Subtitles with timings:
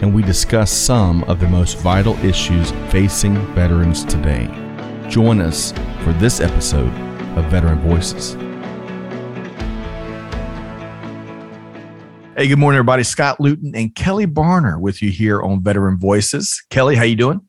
[0.00, 4.46] and we discuss some of the most vital issues facing veterans today.
[5.08, 5.72] Join us
[6.02, 6.92] for this episode
[7.36, 8.34] of Veteran Voices.
[12.36, 13.02] Hey, good morning, everybody.
[13.02, 16.62] Scott Luton and Kelly Barner with you here on Veteran Voices.
[16.70, 17.40] Kelly, how you doing?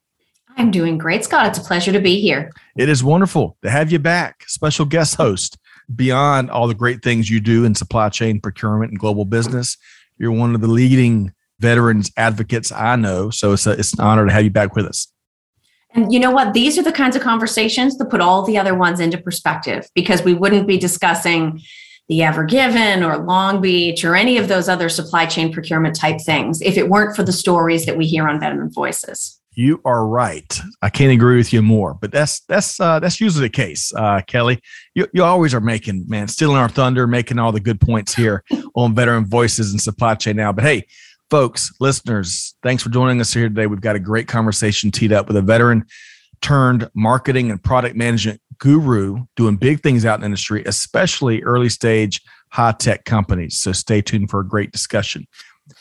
[0.58, 1.46] I'm doing great, Scott.
[1.46, 2.52] It's a pleasure to be here.
[2.76, 5.58] It is wonderful to have you back, special guest host.
[5.96, 9.78] Beyond all the great things you do in supply chain procurement and global business,
[10.18, 13.30] you're one of the leading veterans advocates I know.
[13.30, 15.08] So it's, a, it's an honor to have you back with us.
[15.94, 16.54] And you know what?
[16.54, 20.24] These are the kinds of conversations that put all the other ones into perspective because
[20.24, 21.62] we wouldn't be discussing
[22.10, 26.20] the Ever Given or Long Beach or any of those other supply chain procurement type
[26.22, 29.40] things if it weren't for the stories that we hear on Veteran Voices.
[29.54, 30.60] You are right.
[30.82, 34.22] I can't agree with you more, but that's that's uh, that's usually the case, uh,
[34.26, 34.62] Kelly.
[34.96, 38.44] You you always are making man stealing our thunder, making all the good points here
[38.76, 40.54] on Veteran Voices and Supply Chain Now.
[40.54, 40.88] But hey,
[41.30, 43.68] folks, listeners, thanks for joining us here today.
[43.68, 45.86] We've got a great conversation teed up with a veteran
[46.42, 51.70] turned marketing and product management guru doing big things out in the industry, especially early
[51.70, 53.58] stage high tech companies.
[53.58, 55.28] So stay tuned for a great discussion.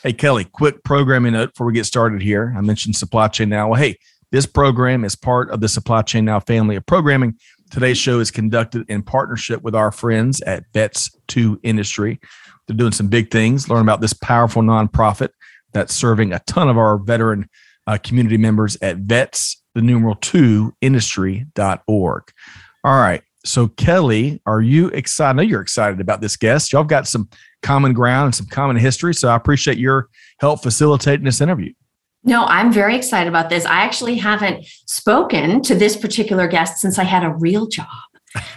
[0.03, 2.53] Hey, Kelly, quick programming note before we get started here.
[2.55, 3.69] I mentioned supply chain now.
[3.69, 3.97] Well, hey,
[4.31, 7.39] this program is part of the supply chain now family of programming.
[7.71, 12.19] Today's show is conducted in partnership with our friends at Vets 2 Industry.
[12.67, 13.67] They're doing some big things.
[13.67, 15.29] Learn about this powerful nonprofit
[15.73, 17.49] that's serving a ton of our veteran
[17.87, 22.23] uh, community members at vets, the numeral two industry.org.
[22.83, 23.21] All right.
[23.45, 25.29] So, Kelly, are you excited?
[25.29, 26.73] I know you're excited about this guest.
[26.73, 27.29] Y'all got some
[27.61, 29.13] common ground and some common history.
[29.13, 31.73] So, I appreciate your help facilitating this interview.
[32.23, 33.65] No, I'm very excited about this.
[33.65, 37.87] I actually haven't spoken to this particular guest since I had a real job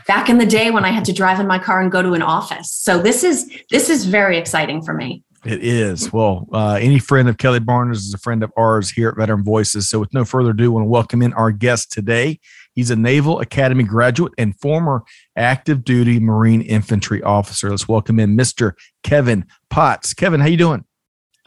[0.06, 2.14] back in the day when I had to drive in my car and go to
[2.14, 2.72] an office.
[2.72, 5.22] So this is this is very exciting for me.
[5.44, 6.12] It is.
[6.12, 9.42] Well, uh, any friend of Kelly Barner's is a friend of ours here at Veteran
[9.42, 9.88] Voices.
[9.88, 12.38] So, with no further ado, I want to welcome in our guest today.
[12.75, 15.02] He's a Naval Academy graduate and former
[15.36, 17.70] active duty Marine infantry officer.
[17.70, 18.75] Let's welcome in Mr.
[19.02, 20.14] Kevin Potts.
[20.14, 20.84] Kevin, how you doing?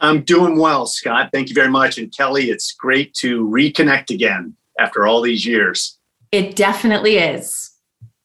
[0.00, 1.30] I'm doing well, Scott.
[1.32, 1.96] Thank you very much.
[1.96, 5.98] And Kelly, it's great to reconnect again after all these years.
[6.32, 7.72] It definitely is.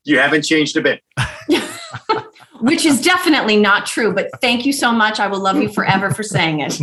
[0.04, 1.02] You haven't changed a bit.
[2.62, 4.14] which is definitely not true.
[4.14, 5.20] But thank you so much.
[5.20, 6.80] I will love you forever for saying it.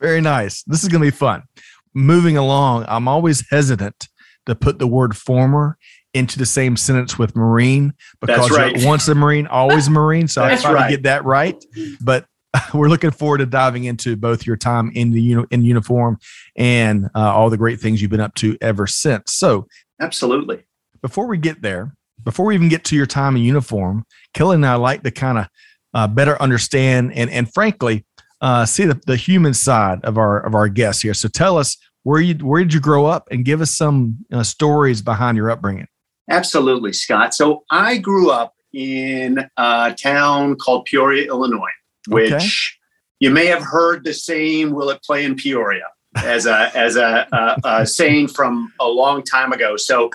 [0.00, 0.62] Very nice.
[0.64, 1.44] This is going to be fun.
[1.94, 4.08] Moving along, I'm always hesitant
[4.46, 5.78] to put the word former
[6.14, 8.74] into the same sentence with Marine because right.
[8.84, 10.28] once a Marine, always a Marine.
[10.28, 10.90] So I try right.
[10.90, 11.62] to get that right.
[12.02, 12.26] But
[12.74, 16.18] we're looking forward to diving into both your time in the uni- in uniform
[16.56, 19.32] and uh, all the great things you've been up to ever since.
[19.32, 19.66] So,
[20.00, 20.64] absolutely.
[21.00, 24.66] Before we get there, before we even get to your time in uniform, Kelly and
[24.66, 25.48] I like to kind of
[25.94, 28.04] uh, better understand and and frankly
[28.40, 31.14] uh, see the, the human side of our of our guests here.
[31.14, 34.42] So tell us where you where did you grow up and give us some uh,
[34.42, 35.86] stories behind your upbringing.
[36.30, 37.34] Absolutely, Scott.
[37.34, 41.70] So I grew up in a town called Peoria, Illinois,
[42.08, 42.46] which okay.
[43.20, 45.84] you may have heard the saying "Will it play in Peoria?"
[46.16, 49.76] as a as a, a, a saying from a long time ago.
[49.76, 50.10] So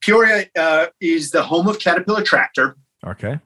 [0.00, 2.76] Peoria uh, is the home of Caterpillar Tractor.
[3.06, 3.38] Okay.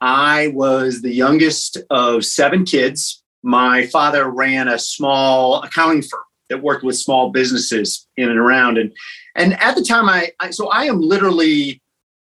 [0.00, 3.22] I was the youngest of seven kids.
[3.42, 8.78] My father ran a small accounting firm that worked with small businesses in and around.
[8.78, 8.92] And
[9.34, 11.80] and at the time, I, I so I am literally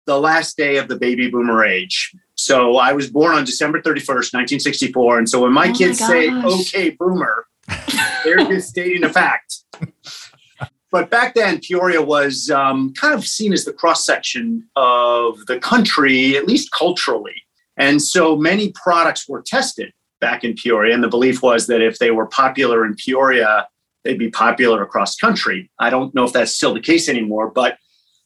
[0.07, 2.13] the last day of the baby boomer age.
[2.35, 5.19] So I was born on December 31st, 1964.
[5.19, 7.47] And so when my oh kids my say, okay, boomer,
[8.25, 9.59] they're just stating a fact.
[10.91, 15.59] But back then, Peoria was um, kind of seen as the cross section of the
[15.59, 17.43] country, at least culturally.
[17.77, 20.93] And so many products were tested back in Peoria.
[20.95, 23.69] And the belief was that if they were popular in Peoria,
[24.05, 25.71] they'd be popular across country.
[25.79, 27.51] I don't know if that's still the case anymore.
[27.51, 27.79] But,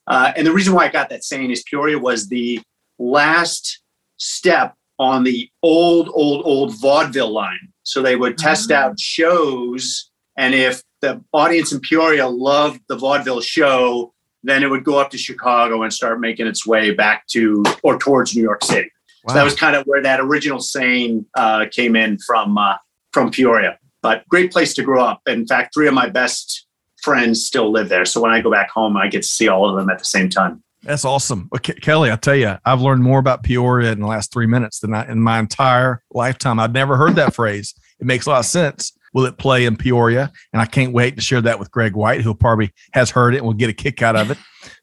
[0.06, 2.61] uh, and the reason why I got that saying is Peoria was the
[2.99, 3.82] last
[4.16, 7.72] step on the old, old, old vaudeville line.
[7.82, 8.76] So they would test oh.
[8.76, 10.11] out shows.
[10.37, 15.10] And if the audience in Peoria loved the vaudeville show, then it would go up
[15.10, 18.90] to Chicago and start making its way back to or towards New York City.
[19.24, 19.32] Wow.
[19.32, 22.76] So that was kind of where that original saying uh, came in from uh,
[23.12, 23.78] from Peoria.
[24.02, 25.20] But great place to grow up.
[25.26, 26.66] In fact, three of my best
[27.02, 28.04] friends still live there.
[28.06, 30.04] So when I go back home, I get to see all of them at the
[30.04, 30.62] same time.
[30.82, 31.48] That's awesome.
[31.54, 34.80] Okay, Kelly, I tell you, I've learned more about Peoria in the last three minutes
[34.80, 36.58] than I in my entire lifetime.
[36.58, 37.74] I've never heard that phrase.
[38.00, 38.92] It makes a lot of sense.
[39.14, 40.31] Will it play in Peoria?
[40.52, 43.38] And I can't wait to share that with Greg White, who probably has heard it
[43.38, 44.38] and will get a kick out of it.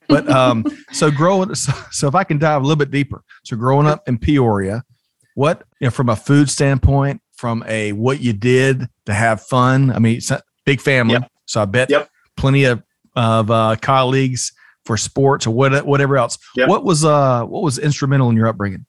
[0.07, 3.55] But um, so growing, so, so if I can dive a little bit deeper, so
[3.57, 4.83] growing up in Peoria,
[5.35, 9.91] what you know, from a food standpoint, from a what you did to have fun.
[9.91, 11.31] I mean, it's a big family, Yep.
[11.45, 12.09] so I bet Yep.
[12.37, 12.81] plenty of
[13.15, 14.53] of uh, colleagues
[14.85, 16.37] for sports or what, whatever else.
[16.55, 16.69] Yep.
[16.69, 18.85] What was uh what was instrumental in your upbringing?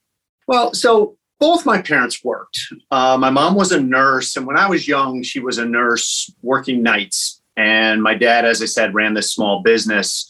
[0.47, 2.57] Well, so both my parents worked.
[2.89, 6.33] Uh, my mom was a nurse, and when I was young, she was a nurse
[6.41, 7.41] working nights.
[7.57, 10.25] And my dad, as I said, ran this small business.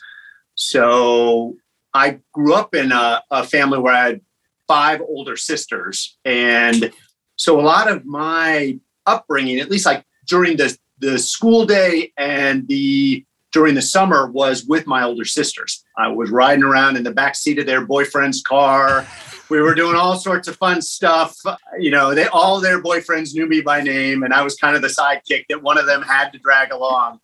[0.55, 1.55] So
[1.93, 4.21] I grew up in a, a family where I had
[4.67, 6.17] five older sisters.
[6.25, 6.91] And
[7.35, 12.67] so a lot of my upbringing, at least like during the, the school day and
[12.67, 15.85] the during the summer was with my older sisters.
[15.95, 19.05] I was riding around in the back seat of their boyfriend's car.
[19.53, 21.37] We were doing all sorts of fun stuff.
[21.77, 24.81] You know, they all their boyfriends knew me by name, and I was kind of
[24.81, 27.19] the sidekick that one of them had to drag along.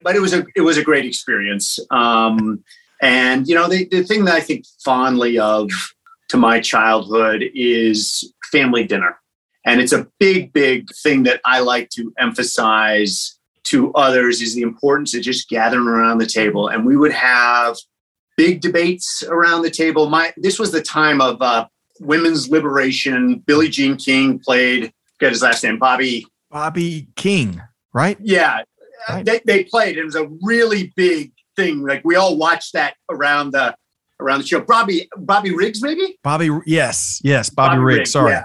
[0.00, 1.78] But it was a it was a great experience.
[1.90, 2.64] Um,
[3.02, 5.70] and you know, the, the thing that I think fondly of
[6.28, 9.20] to my childhood is family dinner.
[9.66, 14.62] And it's a big, big thing that I like to emphasize to others is the
[14.62, 16.68] importance of just gathering around the table.
[16.68, 17.76] And we would have
[18.38, 20.08] big debates around the table.
[20.08, 21.66] My this was the time of uh,
[22.00, 23.38] women's liberation.
[23.46, 24.92] Billie Jean King played.
[25.20, 26.26] Get his last name, Bobby.
[26.50, 27.60] Bobby King,
[27.92, 28.16] right?
[28.20, 28.62] Yeah,
[29.08, 29.24] Right.
[29.24, 29.96] they, they played.
[29.98, 31.82] It was a really big thing.
[31.86, 33.74] Like we all watched that around the
[34.20, 34.60] around the show.
[34.60, 36.18] Bobby Bobby Riggs, maybe.
[36.24, 38.12] Bobby, yes, yes, Bobby, Riggs.
[38.12, 38.44] Sorry, yeah.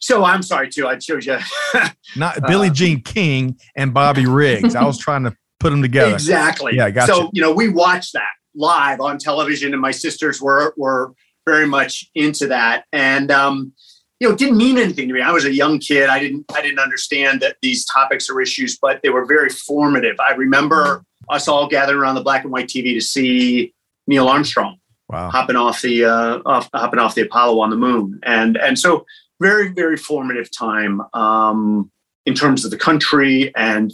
[0.00, 0.86] So I'm sorry too.
[0.88, 1.38] I chose you.
[2.16, 4.74] not Billie Uh, Jean King and Bobby Riggs.
[4.74, 6.14] I was trying to put them together.
[6.14, 6.76] Exactly.
[6.76, 7.12] Yeah, gotcha.
[7.12, 11.12] So you know, we watched that live on television, and my sisters were were
[11.46, 13.72] very much into that, and um,
[14.18, 15.22] you know, it didn't mean anything to me.
[15.22, 16.08] I was a young kid.
[16.08, 20.16] I didn't I didn't understand that these topics or issues, but they were very formative.
[20.20, 23.72] I remember us all gathered around the black and white TV to see
[24.06, 24.76] Neil Armstrong
[25.08, 25.30] Wow.
[25.30, 29.04] hopping off the uh, off, hopping off the Apollo on the moon, and and so
[29.40, 31.90] very very formative time um,
[32.26, 33.92] in terms of the country, and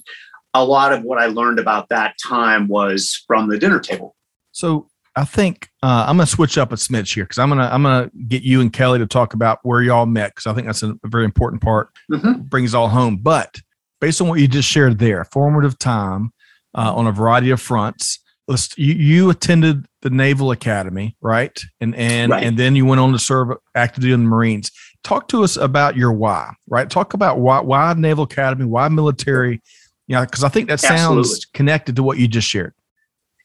[0.52, 4.14] a lot of what I learned about that time was from the dinner table.
[4.52, 7.82] So I think uh, I'm gonna switch up a smidge here because I'm gonna I'm
[7.82, 10.82] gonna get you and Kelly to talk about where y'all met because I think that's
[10.82, 11.88] a, a very important part.
[12.12, 12.48] Mhm.
[12.48, 13.16] Brings all home.
[13.16, 13.58] But
[14.00, 16.32] based on what you just shared there, formative time
[16.74, 18.20] uh, on a variety of fronts.
[18.48, 21.58] Let's, you, you attended the Naval Academy, right?
[21.80, 22.44] And and Right.
[22.44, 24.70] and then you went on to serve actively in the Marines.
[25.02, 26.88] Talk to us about your why, right?
[26.88, 29.62] Talk about why why Naval Academy, why military.
[30.06, 31.40] Yeah, because I think that sounds Absolutely.
[31.54, 32.72] connected to what you just shared.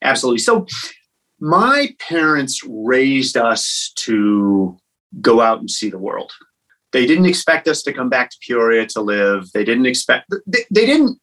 [0.04, 0.38] Absolutely.
[0.40, 0.68] So,
[1.42, 4.78] my parents raised us to
[5.20, 6.32] go out and see the world.
[6.94, 9.52] They didn't expect us to come back to Peoria to live.
[9.52, 10.32] They didn't expect.
[10.46, 11.20] They, they didn't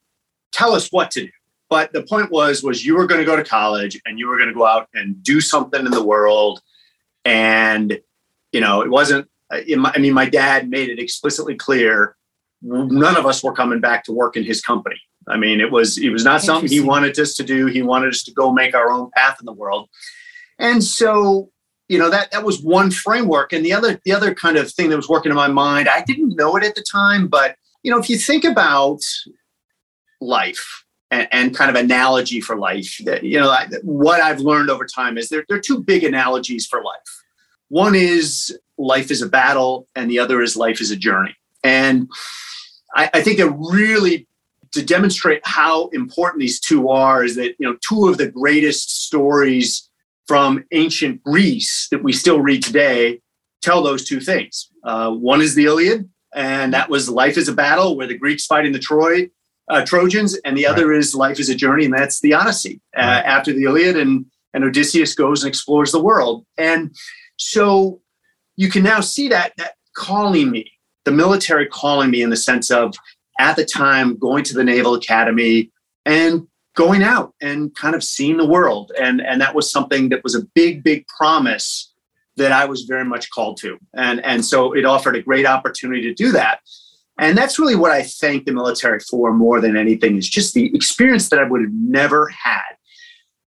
[0.52, 1.30] tell us what to do.
[1.70, 4.36] But the point was, was you were going to go to college and you were
[4.36, 6.60] going to go out and do something in the world.
[7.24, 8.00] And
[8.52, 9.28] you know, it wasn't.
[9.52, 12.16] Uh, I mean, my dad made it explicitly clear
[12.60, 15.00] none of us were coming back to work in his company.
[15.28, 17.66] I mean, it was it was not something he wanted us to do.
[17.66, 19.88] He wanted us to go make our own path in the world.
[20.58, 21.50] And so,
[21.88, 23.52] you know, that that was one framework.
[23.52, 26.02] And the other the other kind of thing that was working in my mind, I
[26.02, 29.00] didn't know it at the time, but you know, if you think about
[30.20, 34.70] life and, and kind of analogy for life, that you know, I, what I've learned
[34.70, 37.24] over time is there, there are two big analogies for life.
[37.68, 41.36] One is life is a battle, and the other is life is a journey.
[41.64, 42.08] And
[42.94, 44.27] I, I think they're really
[44.72, 49.04] to demonstrate how important these two are is that you know two of the greatest
[49.06, 49.88] stories
[50.26, 53.20] from ancient Greece that we still read today
[53.62, 54.70] tell those two things.
[54.84, 58.46] Uh, one is the Iliad, and that was life is a battle where the Greeks
[58.46, 59.28] fighting the Troy
[59.70, 63.00] uh, Trojans, and the other is life is a journey, and that's the Odyssey uh,
[63.02, 63.24] Right.
[63.24, 66.94] after the Iliad, and and Odysseus goes and explores the world, and
[67.36, 68.00] so
[68.56, 70.70] you can now see that that calling me,
[71.04, 72.94] the military calling me in the sense of
[73.38, 75.70] at the time going to the Naval Academy
[76.04, 78.92] and going out and kind of seeing the world.
[79.00, 81.92] And, and that was something that was a big, big promise
[82.36, 83.78] that I was very much called to.
[83.94, 86.60] And, and so it offered a great opportunity to do that.
[87.18, 90.72] And that's really what I thank the military for more than anything is just the
[90.74, 92.62] experience that I would have never had.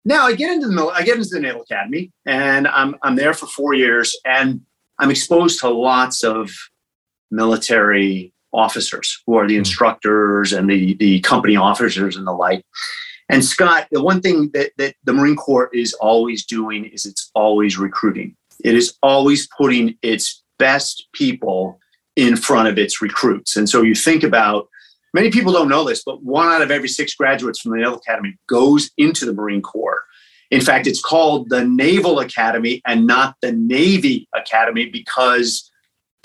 [0.08, 3.34] Now I get into the I get into the Naval Academy and I'm I'm there
[3.34, 4.62] for four years and
[5.00, 6.52] I'm exposed to lots of
[7.32, 9.60] military officers who are the Mm.
[9.60, 12.64] instructors and the the company officers and the like.
[13.30, 17.32] And Scott, the one thing that, that the Marine Corps is always doing is it's
[17.34, 18.36] always recruiting.
[18.64, 21.80] It is always putting its best people
[22.16, 23.58] in front of its recruits.
[23.58, 24.68] And so you think about
[25.14, 27.98] many people don't know this, but one out of every six graduates from the Naval
[27.98, 30.04] Academy goes into the Marine Corps.
[30.52, 35.70] In fact, it's called the Naval Academy and not the Navy Academy because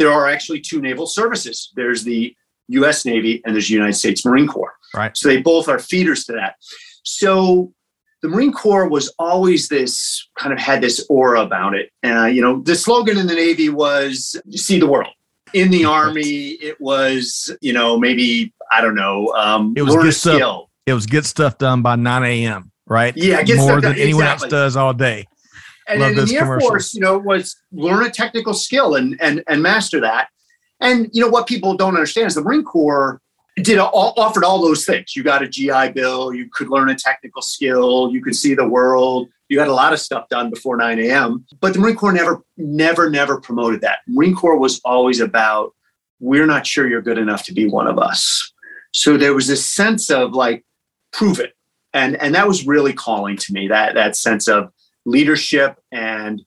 [0.01, 1.71] there are actually two naval services.
[1.77, 2.35] There's the
[2.69, 4.73] US Navy and there's the United States Marine Corps.
[4.95, 5.15] Right.
[5.17, 6.55] So they both are feeders to that.
[7.05, 7.73] So
[8.23, 11.91] the Marine Corps was always this kind of had this aura about it.
[12.03, 15.13] Uh, you know, the slogan in the Navy was see the world.
[15.53, 20.15] In the Army, it was, you know, maybe, I don't know, um, It was good
[20.15, 20.69] stuff.
[20.87, 22.73] It was get stuff done by 9 a.m.
[22.87, 23.15] Right?
[23.17, 24.47] Yeah, get more than anyone exactly.
[24.47, 25.27] else does all day.
[25.91, 26.61] And Love then in the Air.
[26.61, 30.29] Force, you know, was learn a technical skill and and and master that.
[30.81, 33.21] And you know what people don't understand is the Marine Corps
[33.57, 35.15] did all, offered all those things.
[35.15, 38.67] You got a GI Bill, you could learn a technical skill, you could see the
[38.67, 39.29] world.
[39.49, 41.45] You got a lot of stuff done before 9 a.m.
[41.61, 43.99] But the Marine Corps never, never, never promoted that.
[44.07, 45.75] Marine Corps was always about
[46.21, 48.53] we're not sure you're good enough to be one of us.
[48.93, 50.65] So there was this sense of like
[51.13, 51.55] prove it,
[51.93, 53.69] and and that was really calling to me.
[53.69, 54.71] That that sense of
[55.07, 56.43] leadership and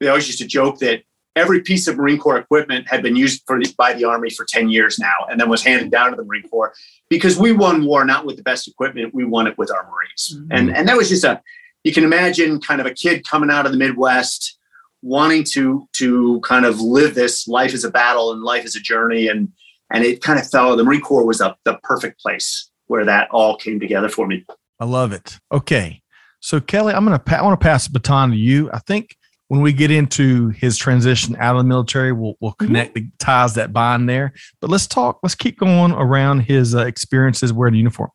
[0.00, 1.02] they always used to joke that
[1.36, 4.44] every piece of Marine Corps equipment had been used for the, by the Army for
[4.44, 6.72] 10 years now and then was handed down to the Marine Corps
[7.10, 10.34] because we won war not with the best equipment, we won it with our Marines.
[10.34, 10.46] Mhm.
[10.50, 11.40] And, and that was just a,
[11.84, 14.58] you can imagine kind of a kid coming out of the Midwest
[15.02, 18.80] wanting to, to kind of live this life as a battle and life as a
[18.80, 19.28] journey.
[19.28, 19.52] And,
[19.92, 23.28] and it kind of fell, the Marine Corps was a, the perfect place where that
[23.30, 24.44] all came together for me.
[24.80, 25.38] I love it.
[25.52, 26.02] Okay.
[26.46, 28.70] So Kelly, I'm gonna pa- I want to pass the baton to you.
[28.72, 29.16] I think
[29.48, 33.54] when we get into his transition out of the military, we'll we'll connect the ties
[33.54, 34.32] that bind there.
[34.60, 35.18] But let's talk.
[35.24, 38.10] Let's keep going around his uh, experiences wearing a uniform.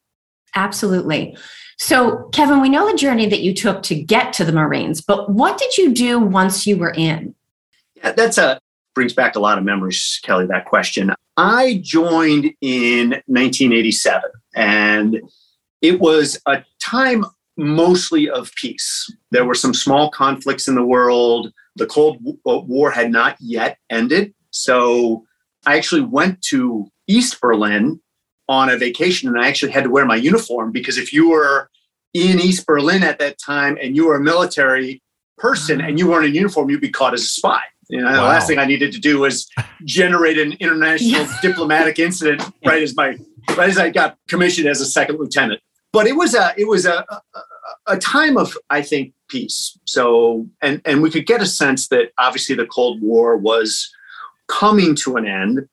[0.56, 1.36] Absolutely.
[1.78, 5.30] So, Kevin, we know the journey that you took to get to the Marines, but
[5.30, 7.36] what did you do once you were in?
[7.96, 8.62] Yeah, that's a
[8.96, 10.46] brings back a lot of memories, Kelly.
[10.46, 11.14] That question.
[11.36, 14.24] I joined in 1987,
[14.56, 15.20] and
[15.82, 17.26] it was a time
[17.58, 19.12] mostly of peace.
[19.32, 21.52] There were some small conflicts in the world.
[21.76, 22.18] The Cold
[22.48, 25.26] uh, War had not yet ended, so
[25.66, 28.02] I actually went to East Berlin
[28.50, 31.70] on a vacation, and I actually had to wear my uniform because if you were
[32.14, 35.02] in East Berlin at that time and you were a military
[35.38, 37.62] person and you weren't in uniform, you'd be caught as a spy.
[37.90, 39.50] You know, the last thing I needed to do was
[39.84, 43.18] generate an international diplomatic incident right as my
[43.58, 45.60] right as I got commissioned as a second lieutenant.
[45.94, 47.22] But it was a it was a a,
[47.88, 49.78] a time of I think peace.
[49.86, 53.92] So and and we could get a sense that obviously the Cold War was
[54.48, 55.68] coming to an end.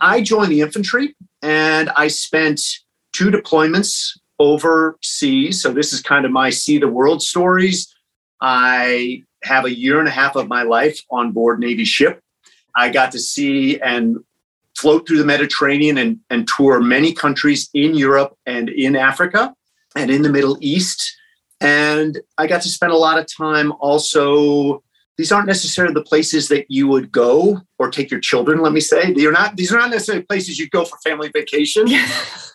[0.00, 2.60] I joined the infantry and I spent
[3.12, 5.62] two deployments overseas.
[5.62, 7.94] So this is kind of my see the world stories.
[8.40, 12.20] I have a year and a half of my life on board Navy ship.
[12.76, 14.18] I got to see and
[14.76, 19.54] float through the Mediterranean and, and tour many countries in Europe and in Africa
[19.96, 21.16] and in the Middle East.
[21.60, 24.82] And I got to spend a lot of time also.
[25.16, 28.80] These aren't necessarily the places that you would go or take your children, let me
[28.80, 29.12] say.
[29.12, 31.86] They're not, these are not necessarily places you'd go for family vacation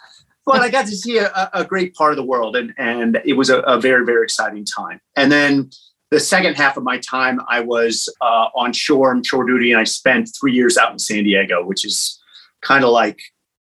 [0.50, 3.34] but I got to see a, a great part of the world, and and it
[3.34, 5.00] was a, a very very exciting time.
[5.15, 5.69] And then
[6.10, 9.79] the second half of my time, I was uh, on shore and shore duty, and
[9.79, 12.19] I spent three years out in San Diego, which is
[12.62, 13.19] kind of like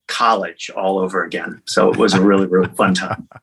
[0.07, 1.61] college all over again.
[1.67, 3.29] So it was a really really fun time.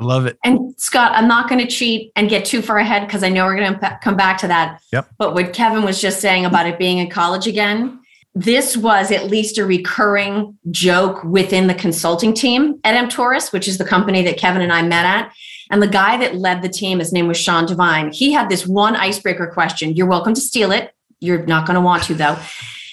[0.00, 0.38] I love it.
[0.44, 3.44] And Scott, I'm not going to cheat and get too far ahead because I know
[3.44, 4.80] we're going to come back to that.
[4.92, 5.10] Yep.
[5.18, 8.00] But what Kevin was just saying about it being in college again,
[8.34, 13.76] this was at least a recurring joke within the consulting team at Emptoris, which is
[13.76, 15.32] the company that Kevin and I met at.
[15.70, 18.12] And the guy that led the team, his name was Sean Devine.
[18.12, 19.94] He had this one icebreaker question.
[19.94, 20.94] You're welcome to steal it.
[21.20, 22.38] You're not going to want to, though.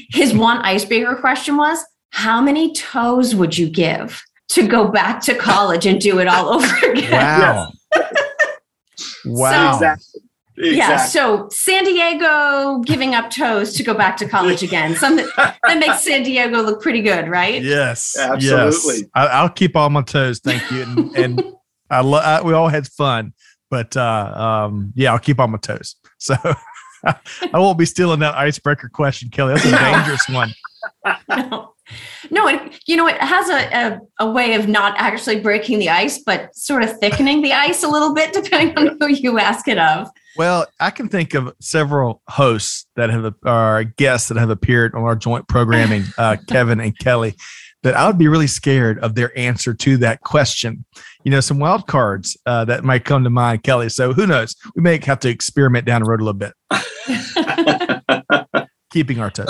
[0.10, 5.36] His one icebreaker question was How many toes would you give to go back to
[5.36, 7.12] college and do it all over again?
[7.12, 7.72] Wow.
[9.26, 9.74] wow.
[9.74, 10.22] Exactly.
[10.60, 14.96] Yeah, so San Diego giving up toes to go back to college again.
[14.96, 17.62] Something that makes San Diego look pretty good, right?
[17.62, 18.18] Yes.
[18.18, 19.02] Absolutely.
[19.02, 19.04] Yes.
[19.14, 20.40] I, I'll keep all my toes.
[20.40, 20.82] Thank you.
[20.82, 21.44] And, and
[21.92, 23.34] I, lo- I we all had fun,
[23.70, 25.96] but uh, um, yeah, I'll keep all my toes.
[26.18, 26.36] So
[27.04, 27.20] I
[27.54, 29.54] won't be stealing that icebreaker question, Kelly.
[29.54, 30.52] That's a dangerous one.
[31.30, 31.74] No,
[32.32, 35.90] no it, you know, it has a, a, a way of not actually breaking the
[35.90, 39.68] ice, but sort of thickening the ice a little bit, depending on who you ask
[39.68, 40.10] it of.
[40.38, 45.02] Well, I can think of several hosts that have, or guests that have appeared on
[45.02, 47.36] our joint programming, uh, Kevin and Kelly,
[47.84, 50.86] that I would be really scared of their answer to that question.
[51.24, 53.90] You know, some wild cards uh, that might come to mind, Kelly.
[53.90, 54.56] So who knows?
[54.76, 56.54] We may have to experiment down the road a little bit.
[58.92, 59.50] Keeping our toes.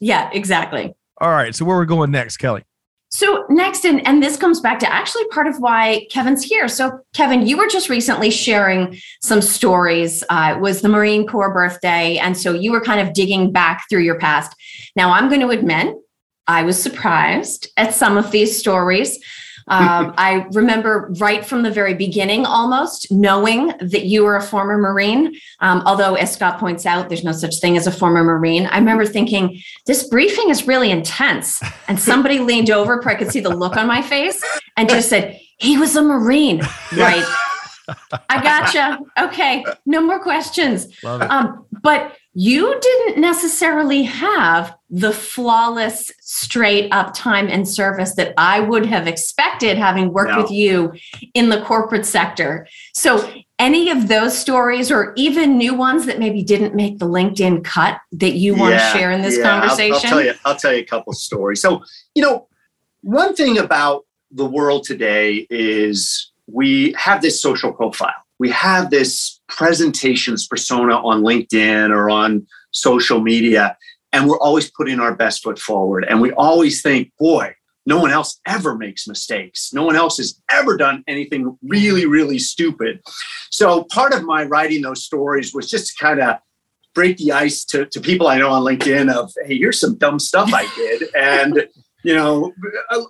[0.00, 0.94] Yeah, exactly.
[1.22, 1.54] All right.
[1.54, 2.64] So where we're going next, Kelly?
[3.10, 6.66] So next, and, and this comes back to actually part of why Kevin's here.
[6.66, 10.24] So Kevin, you were just recently sharing some stories.
[10.28, 13.84] Uh, it was the Marine Corps birthday, and so you were kind of digging back
[13.88, 14.52] through your past.
[14.96, 15.94] Now I'm going to admit
[16.48, 19.20] I was surprised at some of these stories.
[19.72, 24.76] Um, I remember right from the very beginning, almost knowing that you were a former
[24.76, 25.34] Marine.
[25.60, 28.66] Um, although, as Scott points out, there's no such thing as a former Marine.
[28.66, 31.62] I remember thinking, this briefing is really intense.
[31.88, 34.44] And somebody leaned over, I could see the look on my face,
[34.76, 36.60] and just said, he was a Marine,
[36.96, 37.24] right?
[38.28, 38.98] I gotcha.
[39.18, 40.88] Okay, no more questions.
[41.04, 48.58] Um, but you didn't necessarily have the flawless, straight up time and service that I
[48.58, 50.40] would have expected having worked no.
[50.40, 50.94] with you
[51.34, 52.66] in the corporate sector.
[52.94, 57.62] So, any of those stories, or even new ones that maybe didn't make the LinkedIn
[57.64, 59.92] cut, that you want yeah, to share in this yeah, conversation?
[59.92, 60.32] I'll, I'll, tell you.
[60.46, 61.60] I'll tell you a couple of stories.
[61.60, 61.84] So,
[62.14, 62.48] you know,
[63.02, 68.14] one thing about the world today is we have this social profile.
[68.38, 73.76] We have this presentations persona on LinkedIn or on social media,
[74.12, 76.04] and we're always putting our best foot forward.
[76.08, 77.54] And we always think, boy,
[77.84, 79.72] no one else ever makes mistakes.
[79.72, 83.00] No one else has ever done anything really, really stupid.
[83.50, 86.36] So part of my writing those stories was just to kind of
[86.94, 90.18] break the ice to, to people I know on LinkedIn of, hey, here's some dumb
[90.18, 91.04] stuff I did.
[91.16, 91.66] And,
[92.04, 92.52] you know,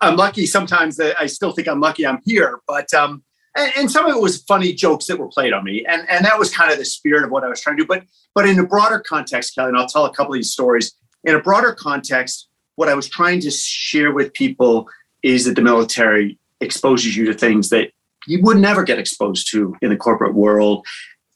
[0.00, 2.60] I'm lucky sometimes that I still think I'm lucky I'm here.
[2.66, 3.24] But um,
[3.56, 6.24] and, and, some of it was funny jokes that were played on me, and and
[6.24, 7.86] that was kind of the spirit of what I was trying to do.
[7.86, 8.04] But
[8.34, 10.92] but in a broader context, Kelly, and I'll tell a couple of these stories.
[11.24, 14.88] In a broader context, what I was trying to share with people
[15.22, 17.92] is that the military exposes you to things that
[18.26, 20.86] you would never get exposed to in the corporate world,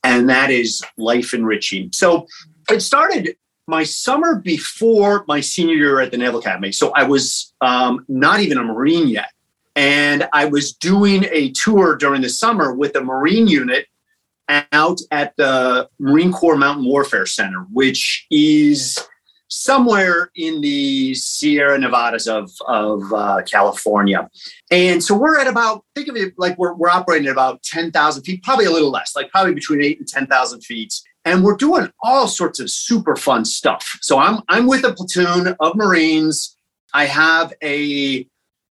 [0.03, 1.91] and that is life enriching.
[1.93, 2.27] So
[2.69, 3.35] it started
[3.67, 6.71] my summer before my senior year at the Naval Academy.
[6.71, 9.31] So I was um, not even a Marine yet.
[9.77, 13.85] And I was doing a tour during the summer with a Marine unit
[14.49, 18.97] out at the Marine Corps Mountain Warfare Center, which is
[19.49, 24.27] somewhere in the Sierra Nevadas of, of uh, California.
[24.71, 28.23] And so we're at about, think of it like we're, we're operating at about 10,000
[28.23, 30.91] feet, probably a little less, like probably between eight and 10,000 feet.
[31.23, 33.99] And we're doing all sorts of super fun stuff.
[34.01, 36.57] So I'm, I'm with a platoon of Marines.
[36.95, 38.27] I have a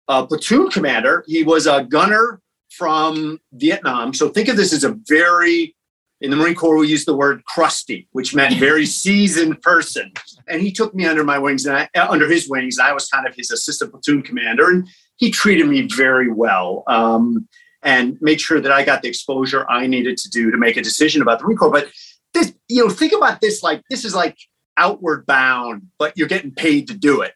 [0.08, 1.24] uh, platoon commander.
[1.26, 4.14] He was a gunner from Vietnam.
[4.14, 5.74] So think of this as a very,
[6.20, 10.12] in the Marine Corps, we use the word crusty, which meant very seasoned person.
[10.48, 12.78] And he took me under my wings and I, uh, under his wings.
[12.78, 16.84] I was kind of his assistant platoon commander, and he treated me very well.
[16.86, 17.48] Um,
[17.82, 20.82] and made sure that I got the exposure I needed to do to make a
[20.82, 21.70] decision about the Marine Corps.
[21.70, 21.88] But
[22.34, 24.36] this, you know, think about this like this is like
[24.76, 27.32] outward bound, but you're getting paid to do it.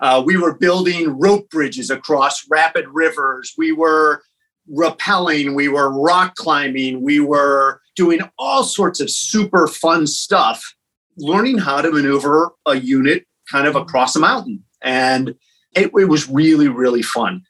[0.00, 3.54] Uh, we were building rope bridges across rapid rivers.
[3.56, 4.22] We were
[4.70, 5.54] rappelling.
[5.54, 7.02] We were rock climbing.
[7.02, 10.74] We were doing all sorts of super fun stuff,
[11.16, 14.64] learning how to maneuver a unit kind of across a mountain.
[14.82, 15.34] And
[15.74, 17.42] it, it was really, really fun.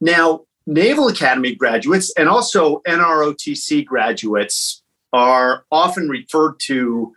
[0.00, 7.12] Now, Naval Academy graduates and also NROTC graduates are often referred to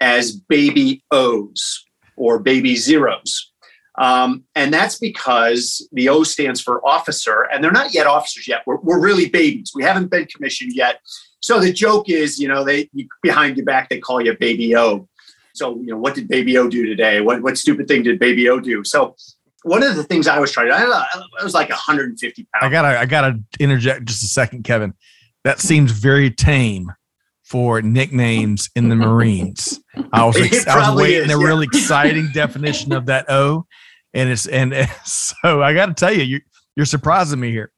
[0.00, 1.84] as baby O's
[2.16, 3.47] or baby zeros.
[3.98, 8.62] Um, and that's because the O stands for officer, and they're not yet officers yet.
[8.64, 9.72] We're, we're really babies.
[9.74, 11.00] We haven't been commissioned yet.
[11.40, 12.88] So the joke is, you know, they
[13.22, 15.08] behind your back they call you Baby O.
[15.54, 17.20] So you know, what did Baby O do today?
[17.20, 18.84] What what stupid thing did Baby O do?
[18.84, 19.16] So
[19.64, 21.04] one of the things I was trying to, I,
[21.40, 22.64] I was like 150 pounds.
[22.64, 24.94] I gotta I gotta interject just a second, Kevin.
[25.42, 26.92] That seems very tame
[27.42, 29.80] for nicknames in the Marines.
[30.12, 31.46] I was, I was waiting is, a yeah.
[31.46, 33.64] really exciting definition of that O
[34.14, 36.40] and it's and, and so I got to tell you, you
[36.76, 37.72] you're surprising me here.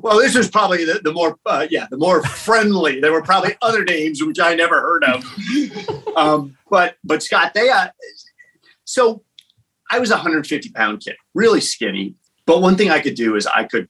[0.00, 3.00] Well, this was probably the, the more uh, yeah the more friendly.
[3.00, 6.16] There were probably other names which I never heard of.
[6.16, 7.88] um, but but Scott, they uh,
[8.84, 9.24] so
[9.90, 12.14] I was a 150 pound kid, really skinny.
[12.46, 13.88] But one thing I could do is I could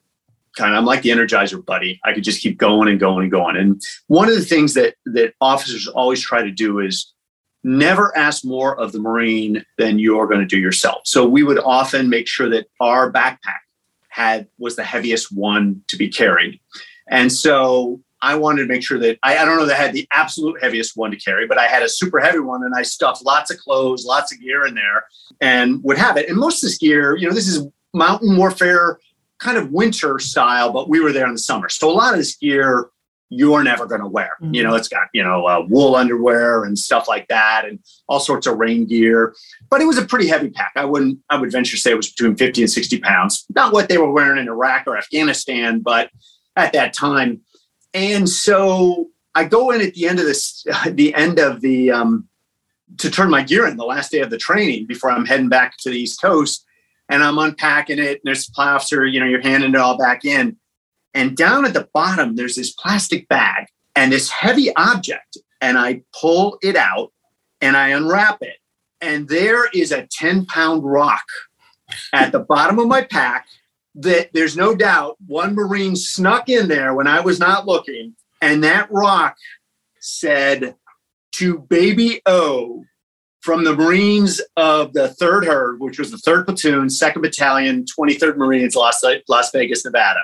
[0.57, 2.01] kind of I'm like the Energizer Bunny.
[2.05, 3.57] I could just keep going and going and going.
[3.57, 7.13] And one of the things that that officers always try to do is
[7.67, 11.03] never ask more of the Marine than you're going to do yourself.
[11.05, 13.59] So we would often make sure that our backpack
[14.09, 16.61] had was the heaviest one to be carried.
[17.09, 19.93] And so I wanted to make sure that I, I don't know that I had
[19.93, 22.83] the absolute heaviest one to carry, but I had a super heavy one and I
[22.83, 25.05] stuffed lots of clothes, lots of gear in there
[25.41, 26.29] and would have it.
[26.29, 29.01] And most of this gear, you know, this is mountain warfare
[29.39, 31.69] kind of winter style, but we were there in the summer.
[31.69, 32.91] So a lot of this gear
[33.29, 34.37] you're never going to wear.
[34.41, 34.55] Mm-hmm.
[34.55, 38.21] You know, it's got, you know, uh, wool underwear and stuff like that and all
[38.21, 39.35] sorts of rain gear.
[39.69, 40.73] But it was a pretty heavy pack.
[40.77, 43.45] I wouldn't, I would venture to say it was between 50 and 60 pounds.
[43.55, 46.11] Not what they were wearing in Iraq or Afghanistan, but
[46.55, 47.41] at that time.
[47.93, 52.29] And so I go in at the end of this, the end of the, um,
[52.99, 55.77] to turn my gear in the last day of the training before I'm heading back
[55.79, 56.65] to the East Coast.
[57.09, 58.13] And I'm unpacking it.
[58.13, 60.57] And there's a supply officer, you know, you're handing it all back in.
[61.17, 65.39] And down at the bottom, there's this plastic bag and this heavy object.
[65.63, 67.11] And I pull it out
[67.63, 68.59] and I unwrap it.
[69.01, 71.25] And there is a 10 pound rock
[72.13, 73.47] at the bottom of my pack
[73.95, 78.15] that there's no doubt one Marine snuck in there when I was not looking.
[78.43, 79.37] And that rock
[80.01, 80.75] said
[81.33, 82.85] to Baby O
[83.41, 88.37] from the Marines of the 3rd Herd, which was the 3rd Platoon, 2nd Battalion, 23rd
[88.37, 90.21] Marines, Las, Las Vegas, Nevada.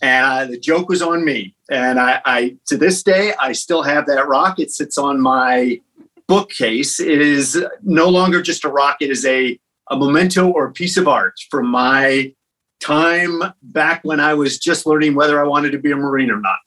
[0.00, 1.54] And I, the joke was on me.
[1.70, 4.58] And I, I, to this day, I still have that rock.
[4.58, 5.80] It sits on my
[6.28, 7.00] bookcase.
[7.00, 9.58] It is no longer just a rock, it is a,
[9.90, 12.32] a memento or a piece of art from my
[12.80, 16.40] time back when I was just learning whether I wanted to be a Marine or
[16.40, 16.58] not.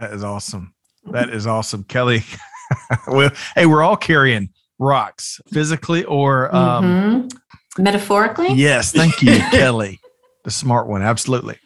[0.00, 0.74] That is awesome.
[1.12, 1.84] That is awesome.
[1.84, 2.24] Kelly,
[3.06, 6.84] well, hey, we're all carrying rocks physically or um,
[7.28, 7.82] mm-hmm.
[7.82, 8.52] metaphorically.
[8.54, 10.00] Yes, thank you, Kelly,
[10.44, 11.02] the smart one.
[11.02, 11.58] Absolutely.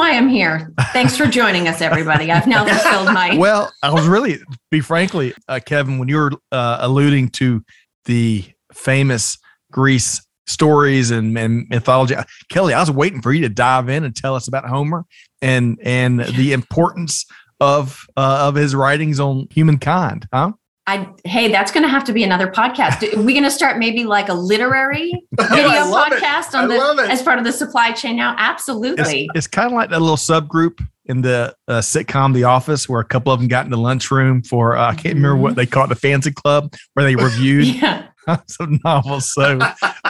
[0.00, 0.72] Why I'm here.
[0.94, 2.32] Thanks for joining us, everybody.
[2.32, 3.36] I've now fulfilled my.
[3.38, 4.38] Well, I was really,
[4.70, 7.62] be frankly, uh, Kevin, when you were uh, alluding to
[8.06, 9.36] the famous
[9.70, 12.14] Greece stories and, and mythology,
[12.48, 15.04] Kelly, I was waiting for you to dive in and tell us about Homer
[15.42, 17.26] and and the importance
[17.60, 20.52] of uh, of his writings on humankind, huh?
[20.86, 23.14] I, hey, that's going to have to be another podcast.
[23.16, 27.38] Are we going to start maybe like a literary video podcast on the as part
[27.38, 28.34] of the supply chain now?
[28.38, 29.24] Absolutely.
[29.24, 33.00] It's, it's kind of like that little subgroup in the uh, sitcom The Office, where
[33.00, 35.66] a couple of them got in the lunchroom for uh, I can't remember what they
[35.66, 38.06] called the fancy club, where they reviewed yeah.
[38.46, 39.32] some novels.
[39.32, 39.58] So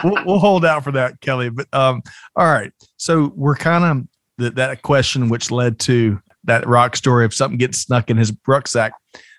[0.03, 1.49] we'll, we'll, hold out for that, Kelly.
[1.49, 2.01] But um,
[2.35, 4.07] all right, so we're kind of
[4.39, 8.33] th- that question which led to that rock story of something getting snuck in his
[8.47, 8.93] rucksack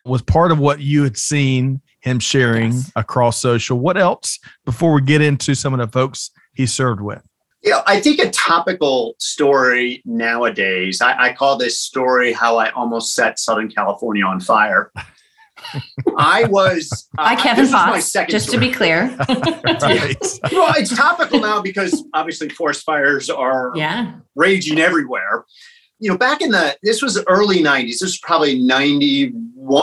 [0.05, 2.93] was part of what you had seen him sharing yes.
[2.97, 3.79] across social.
[3.79, 7.23] What else before we get into some of the folks he served with?
[7.63, 13.15] Yeah, I think a topical story nowadays, I, I call this story how I almost
[13.15, 14.91] set Southern California on fire.
[16.19, 17.09] I was.
[17.17, 18.67] Uh, By Kevin Potts, just story.
[18.67, 19.17] to be clear.
[19.29, 20.17] right.
[20.53, 24.15] Well, it's topical now because obviously forest fires are yeah.
[24.35, 25.45] raging everywhere
[26.03, 27.87] you know, back in the this was early '90s.
[27.87, 29.33] This was probably '90,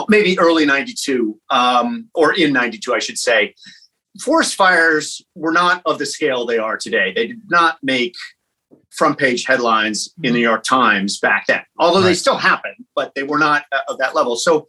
[0.08, 3.54] maybe early '92, um, or in '92, I should say.
[4.20, 7.14] Forest fires were not of the scale they are today.
[7.14, 8.14] They did not make
[8.90, 12.08] front page headlines in the New York Times back then, although right.
[12.08, 14.36] they still happen, but they were not of that level.
[14.36, 14.66] So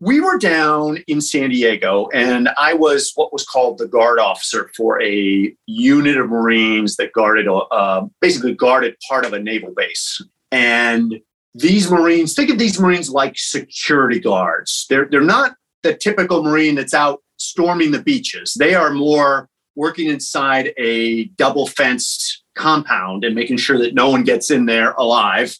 [0.00, 4.70] we were down in San Diego, and I was what was called the guard officer
[4.74, 10.22] for a unit of Marines that guarded, uh, basically guarded part of a naval base.
[10.50, 11.20] And
[11.54, 14.86] these Marines, think of these Marines like security guards.
[14.88, 18.54] They're, they're not the typical Marine that's out storming the beaches.
[18.54, 24.24] They are more working inside a double fenced compound and making sure that no one
[24.24, 25.56] gets in there alive.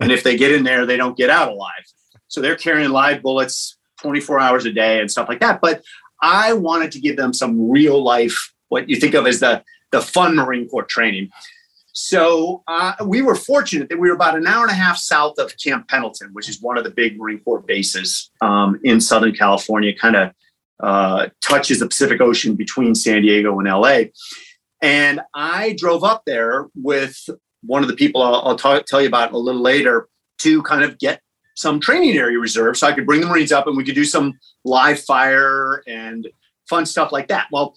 [0.00, 1.84] And if they get in there, they don't get out alive.
[2.28, 5.60] So they're carrying live bullets 24 hours a day and stuff like that.
[5.60, 5.82] But
[6.22, 10.00] I wanted to give them some real life, what you think of as the, the
[10.00, 11.30] fun Marine Corps training.
[11.92, 15.38] So uh, we were fortunate that we were about an hour and a half south
[15.38, 19.34] of Camp Pendleton, which is one of the big Marine Corps bases um, in Southern
[19.34, 20.32] California, kind of
[20.80, 24.04] uh, touches the Pacific Ocean between San Diego and LA.
[24.82, 27.18] And I drove up there with
[27.62, 30.98] one of the people I'll, I'll tell you about a little later to kind of
[30.98, 31.20] get
[31.54, 34.04] some training area reserved so I could bring the Marines up and we could do
[34.04, 36.26] some live fire and
[36.68, 37.48] fun stuff like that.
[37.52, 37.74] Well,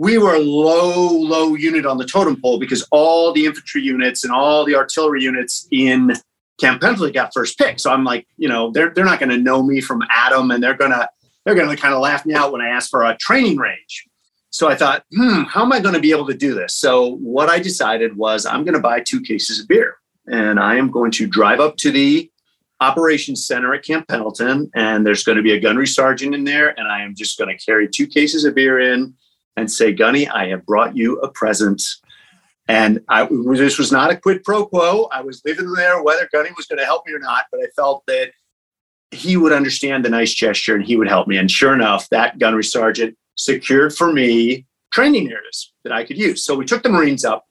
[0.00, 4.32] we were low, low unit on the totem pole because all the infantry units and
[4.32, 6.14] all the artillery units in
[6.58, 7.78] Camp Pendleton got first pick.
[7.78, 10.62] So I'm like, you know, they're they're not going to know me from Adam, and
[10.62, 11.06] they're gonna
[11.44, 14.06] they're gonna kind of laugh me out when I ask for a training range.
[14.48, 16.74] So I thought, hmm, how am I going to be able to do this?
[16.74, 20.76] So what I decided was I'm going to buy two cases of beer, and I
[20.76, 22.30] am going to drive up to the
[22.80, 26.70] operations center at Camp Pendleton, and there's going to be a gunnery sergeant in there,
[26.80, 29.14] and I am just going to carry two cases of beer in
[29.56, 31.82] and say, Gunny, I have brought you a present.
[32.68, 35.08] And I, this was not a quid pro quo.
[35.12, 37.66] I was living there, whether Gunny was going to help me or not, but I
[37.74, 38.30] felt that
[39.10, 41.36] he would understand the nice gesture and he would help me.
[41.36, 46.44] And sure enough, that gunnery sergeant secured for me training areas that I could use.
[46.44, 47.44] So we took the Marines up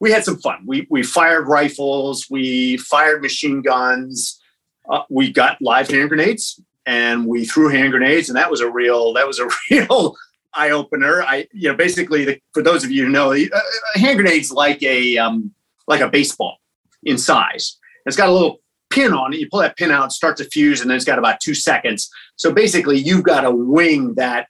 [0.00, 0.62] we had some fun.
[0.66, 4.40] We we fired rifles, we fired machine guns,
[4.88, 8.70] uh, we got live hand grenades, and we threw hand grenades, and that was a
[8.70, 10.16] real that was a real
[10.54, 11.22] eye opener.
[11.22, 13.60] I you know basically the, for those of you who know, uh,
[13.94, 15.52] a hand grenade's like a um,
[15.86, 16.58] like a baseball
[17.02, 17.78] in size.
[18.04, 19.40] It's got a little pin on it.
[19.40, 22.10] You pull that pin out, start to fuse, and then it's got about two seconds.
[22.36, 24.48] So basically, you've got to wing that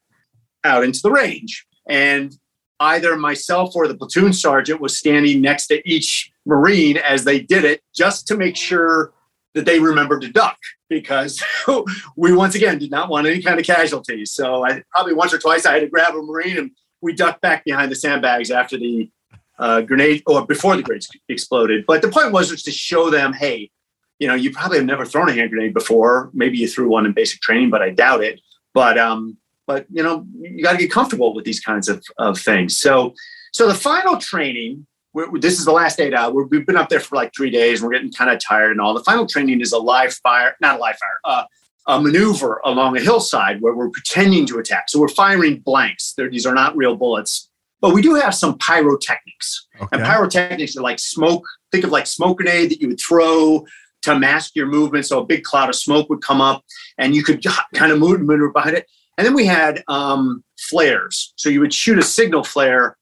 [0.65, 1.67] out into the range.
[1.89, 2.37] And
[2.81, 7.65] either myself or the platoon sergeant was standing next to each Marine as they did
[7.65, 9.13] it, just to make sure
[9.57, 11.43] that they remembered to duck because
[12.17, 14.31] we once again did not want any kind of casualties.
[14.31, 17.41] So I probably once or twice I had to grab a Marine and we ducked
[17.41, 19.11] back behind the sandbags after the
[19.59, 21.85] uh, grenade or before the grenades exploded.
[21.87, 23.71] But the point was, was to show them, hey,
[24.19, 26.31] you know, you probably have never thrown a hand grenade before.
[26.35, 28.41] Maybe you threw one in basic training, but I doubt it.
[28.75, 32.39] But um, but you know, you got to get comfortable with these kinds of, of
[32.39, 32.79] things.
[32.79, 33.15] So
[33.53, 34.87] so the final training.
[35.35, 37.81] This is the last day we have been up there for like three days.
[37.81, 38.95] And we're getting kind of tired and all.
[38.95, 41.45] The final training is a live fire, not a live fire, uh,
[41.87, 44.89] a maneuver along a hillside where we're pretending to attack.
[44.89, 46.15] So we're firing blanks.
[46.17, 47.49] They're, these are not real bullets,
[47.81, 49.69] but we do have some pyrotechnics.
[49.81, 49.87] Okay.
[49.93, 51.47] And pyrotechnics are like smoke.
[51.73, 53.65] Think of like smoke grenade that you would throw
[54.03, 55.07] to mask your movement.
[55.07, 56.65] So a big cloud of smoke would come up
[56.99, 58.87] and you could kind of move maneuver behind it.
[59.17, 61.33] And then we had um, flares.
[61.37, 62.97] So you would shoot a signal flare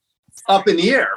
[0.49, 1.09] up in the air.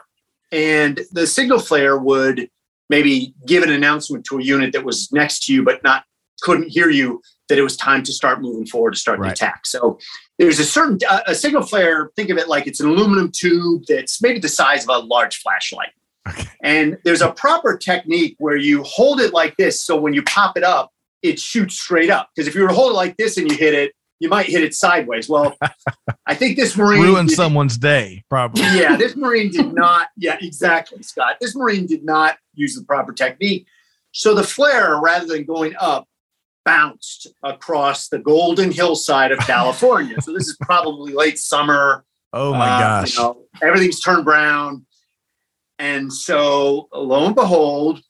[0.52, 2.50] And the signal flare would
[2.90, 6.06] maybe give an announcement to a unit that was next to you but not
[6.42, 9.30] couldn't hear you that it was time to start moving forward to start right.
[9.30, 9.66] the attack.
[9.66, 9.98] So
[10.38, 12.12] there's a certain uh, a signal flare.
[12.16, 15.38] Think of it like it's an aluminum tube that's maybe the size of a large
[15.38, 15.92] flashlight.
[16.28, 16.44] Okay.
[16.62, 19.82] And there's a proper technique where you hold it like this.
[19.82, 20.92] So when you pop it up,
[21.24, 22.30] it shoots straight up.
[22.36, 24.48] Because if you were to hold it like this and you hit it, you might
[24.48, 25.30] hit it sideways.
[25.30, 25.56] Well,
[26.26, 28.62] I think this Marine ruined someone's day, probably.
[28.78, 30.08] Yeah, this Marine did not.
[30.18, 31.38] Yeah, exactly, Scott.
[31.40, 33.68] This Marine did not use the proper technique.
[34.12, 36.08] So the flare, rather than going up,
[36.66, 40.20] bounced across the golden hillside of California.
[40.22, 42.04] so this is probably late summer.
[42.34, 43.16] Oh my uh, gosh.
[43.16, 44.86] You know, everything's turned brown.
[45.80, 48.02] And so, lo and behold,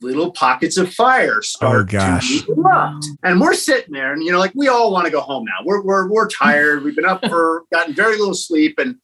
[0.00, 2.42] little pockets of fire start oh, gosh.
[2.42, 3.06] to erupt.
[3.22, 5.64] And we're sitting there, and you know, like we all want to go home now.
[5.64, 6.82] We're we're we're tired.
[6.82, 8.96] We've been up for gotten very little sleep, and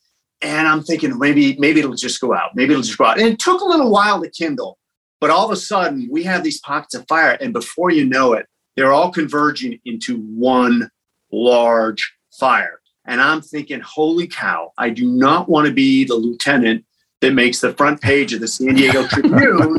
[0.42, 2.54] and I'm thinking maybe maybe it'll just go out.
[2.54, 3.18] Maybe it'll just go out.
[3.18, 4.78] And it took a little while to kindle,
[5.20, 8.32] but all of a sudden we have these pockets of fire, and before you know
[8.32, 10.90] it, they're all converging into one
[11.32, 12.80] large fire.
[13.08, 14.72] And I'm thinking, holy cow!
[14.78, 16.84] I do not want to be the lieutenant
[17.20, 19.78] that makes the front page of the San Diego Tribune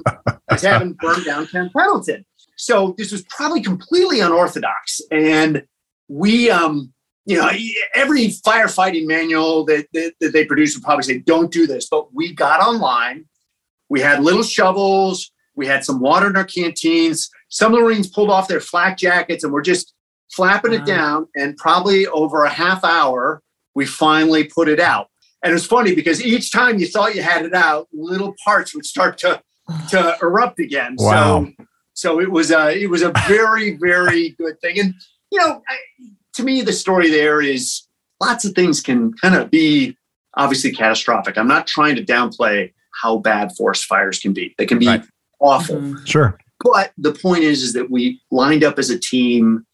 [0.50, 2.26] as having burned down Camp Pendleton.
[2.58, 5.00] So this was probably completely unorthodox.
[5.12, 5.64] And
[6.08, 6.92] we, um,
[7.26, 7.50] you know,
[7.94, 11.88] every firefighting manual that, that, that they produce would probably say, don't do this.
[11.90, 13.26] But we got online.
[13.90, 15.32] We had little shovels.
[15.56, 17.30] We had some water in our canteens.
[17.50, 19.94] Some of the Marines pulled off their flak jackets and we're just
[20.32, 21.28] flapping it down.
[21.36, 23.42] And probably over a half hour,
[23.76, 25.10] we finally put it out.
[25.44, 28.74] And it was funny because each time you thought you had it out, little parts
[28.74, 29.42] would start to
[29.90, 30.96] to erupt again.
[30.98, 31.46] Wow.
[31.46, 34.80] So so it was a it was a very very good thing.
[34.80, 34.94] And
[35.32, 35.78] you know, I,
[36.36, 37.84] to me, the story there is
[38.22, 39.98] lots of things can kind of be
[40.36, 41.38] obviously catastrophic.
[41.38, 42.72] I'm not trying to downplay
[43.02, 44.54] how bad forest fires can be.
[44.58, 45.04] They can be right.
[45.40, 45.78] awful.
[45.78, 46.06] Mm-hmm.
[46.06, 46.38] Sure.
[46.64, 49.66] But the point is, is that we lined up as a team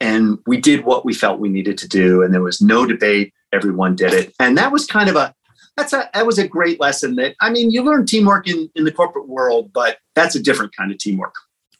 [0.00, 3.32] and we did what we felt we needed to do, and there was no debate
[3.52, 4.34] everyone did it.
[4.40, 5.34] And that was kind of a
[5.76, 8.84] that's a that was a great lesson that I mean you learn teamwork in, in
[8.84, 11.34] the corporate world, but that's a different kind of teamwork.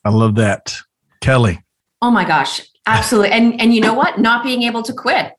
[0.05, 0.77] I love that.
[1.21, 1.63] Kelly.
[2.01, 2.63] Oh my gosh.
[2.87, 3.31] Absolutely.
[3.31, 4.19] And and you know what?
[4.19, 5.33] Not being able to quit.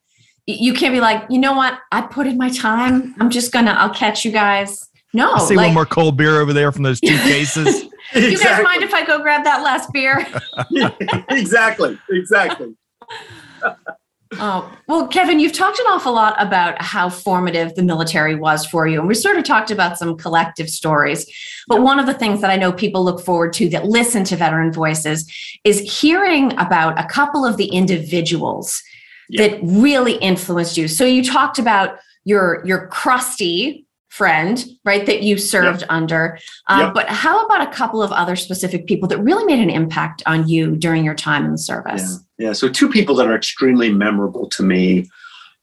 [0.46, 1.78] You can't be like, you know what?
[1.90, 3.14] I put in my time.
[3.18, 4.88] I'm just gonna I'll catch you guys.
[5.12, 5.32] No.
[5.32, 7.84] I see like, one more cold beer over there from those two cases.
[8.14, 10.26] you guys mind if I go grab that last beer?
[11.30, 11.98] exactly.
[12.10, 12.74] Exactly.
[14.38, 18.86] Oh, well, Kevin, you've talked an awful lot about how formative the military was for
[18.86, 18.98] you.
[18.98, 21.26] And we sort of talked about some collective stories.
[21.68, 24.36] But one of the things that I know people look forward to that listen to
[24.36, 25.30] Veteran Voices
[25.64, 28.82] is hearing about a couple of the individuals
[29.28, 29.48] yeah.
[29.48, 30.88] that really influenced you.
[30.88, 33.83] So you talked about your your crusty
[34.14, 35.90] friend, right, that you served yep.
[35.90, 36.38] under.
[36.68, 36.94] Um, yep.
[36.94, 40.48] But how about a couple of other specific people that really made an impact on
[40.48, 42.20] you during your time in the service?
[42.38, 42.48] Yeah.
[42.48, 42.52] yeah.
[42.52, 45.10] So, two people that are extremely memorable to me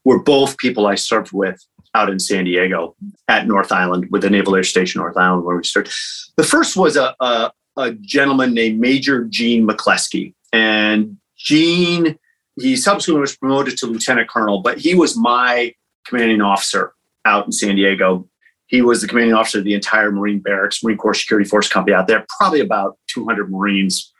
[0.04, 2.94] were both people I served with out in San Diego
[3.28, 5.92] at North Island with the Naval Air Station North Island where we started.
[6.36, 10.34] The first was a, a, a gentleman named Major Gene McCleskey.
[10.52, 12.18] And Gene,
[12.60, 15.74] he subsequently was promoted to lieutenant colonel, but he was my
[16.06, 18.28] commanding officer out in San Diego
[18.72, 21.94] he was the commanding officer of the entire Marine Barracks, Marine Corps Security Force Company
[21.94, 24.10] out there, probably about 200 Marines.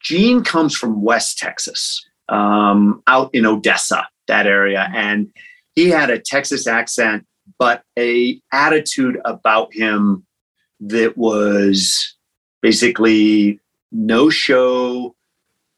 [0.00, 5.30] Gene comes from West Texas, um, out in Odessa, that area, and
[5.74, 7.26] he had a Texas accent,
[7.58, 10.26] but a attitude about him
[10.80, 12.16] that was
[12.62, 13.60] basically
[13.92, 15.14] no show,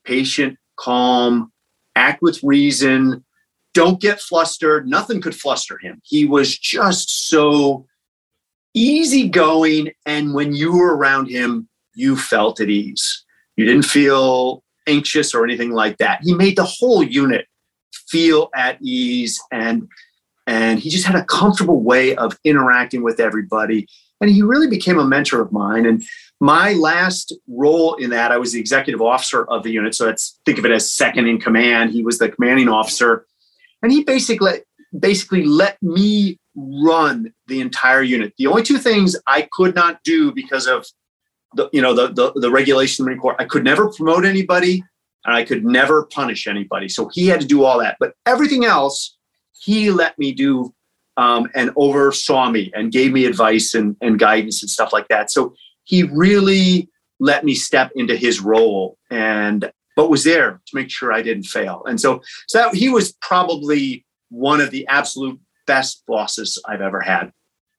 [0.05, 1.51] patient, calm,
[1.97, 3.25] act with reason,
[3.75, 4.87] don't get flustered.
[4.87, 6.01] Nothing could fluster him.
[6.05, 7.87] He was just so
[8.75, 9.93] easygoing.
[10.07, 13.25] And when you were around him, you felt at ease.
[13.57, 16.21] You didn't feel anxious or anything like that.
[16.23, 17.47] He made the whole unit
[18.09, 19.89] feel at ease and
[20.47, 23.87] and he just had a comfortable way of interacting with everybody
[24.21, 26.03] and he really became a mentor of mine and
[26.41, 30.41] my last role in that i was the executive officer of the unit so let's
[30.45, 33.27] think of it as second in command he was the commanding officer
[33.83, 34.61] and he basically
[34.99, 38.35] basically let me run the entire unit.
[38.39, 40.87] The only two things I could not do because of
[41.55, 44.85] the you know the the, the regulation of the Corps, I could never promote anybody
[45.25, 46.89] and I could never punish anybody.
[46.89, 47.97] So he had to do all that.
[48.01, 49.17] But everything else,
[49.61, 50.75] he let me do
[51.17, 55.31] um, and oversaw me and gave me advice and, and guidance and stuff like that.
[55.31, 60.89] So he really let me step into his role and but was there to make
[60.91, 61.83] sure I didn't fail.
[61.85, 65.39] And so so that, he was probably one of the absolute
[65.71, 67.33] best bosses I've ever had.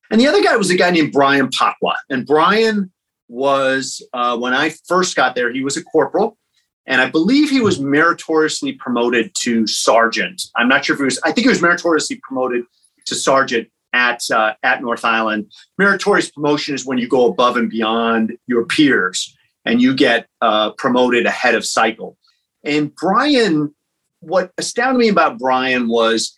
[0.10, 1.96] And the other guy was a guy named Brian Paqua.
[2.10, 2.90] And Brian
[3.28, 6.38] was, uh, when I first got there, he was a corporal.
[6.86, 10.42] And I believe he was meritoriously promoted to sergeant.
[10.56, 12.64] I'm not sure if he was, I think he was meritoriously promoted
[13.08, 15.52] to sergeant at, uh, at North Island.
[15.78, 20.72] Meritorious promotion is when you go above and beyond your peers and you get uh,
[20.72, 22.18] promoted ahead of cycle.
[22.64, 23.76] And Brian,
[24.22, 26.34] what astounded me about Brian was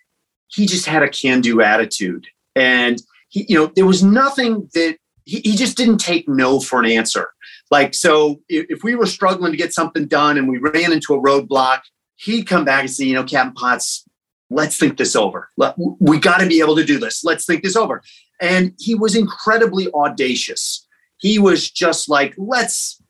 [0.54, 2.28] he just had a can do attitude.
[2.56, 6.80] And he, you know, there was nothing that he, he just didn't take no for
[6.80, 7.32] an answer.
[7.72, 11.16] Like, so if, if we were struggling to get something done and we ran into
[11.16, 11.82] a roadblock,
[12.18, 14.06] he'd come back and say, you know, Captain Potts,
[14.50, 15.50] let's think this over.
[15.58, 17.24] Let, we got to be able to do this.
[17.24, 18.04] Let's think this over.
[18.40, 20.88] And he was incredibly audacious.
[21.18, 23.02] He was just like, let's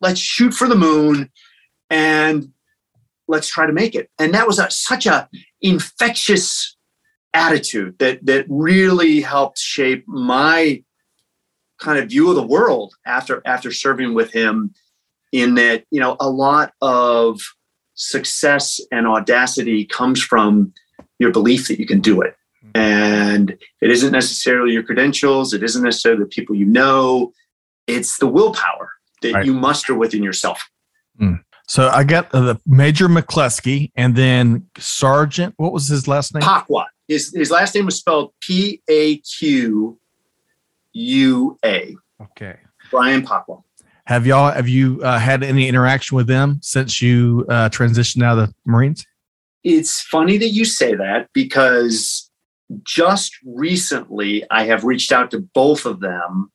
[0.00, 1.30] let's shoot for the moon
[1.88, 2.52] and
[3.28, 4.10] let's try to make it.
[4.18, 5.28] And that was a, such a
[5.60, 6.71] infectious
[7.34, 10.82] attitude that that really helped shape my
[11.80, 14.72] kind of view of the world after after serving with him
[15.32, 17.40] in that you know a lot of
[17.94, 20.72] success and audacity comes from
[21.18, 22.34] your belief that you can do it.
[22.74, 25.52] And it isn't necessarily your credentials.
[25.52, 27.32] It isn't necessarily the people you know.
[27.86, 28.90] It's the willpower
[29.20, 29.44] that right.
[29.44, 30.62] you muster within yourself.
[31.20, 31.40] Mm.
[31.68, 36.42] so i got the major mccluskey and then sergeant what was his last name?
[36.42, 39.98] Paqua his his last name was spelled P A Q
[40.92, 41.96] U A.
[42.20, 42.56] Okay.
[42.90, 43.62] Brian Paqua.
[44.06, 48.38] Have y'all have you uh, had any interaction with them since you uh, transitioned out
[48.38, 49.06] of the Marines?
[49.62, 52.30] It's funny that you say that because
[52.84, 56.50] just recently I have reached out to both of them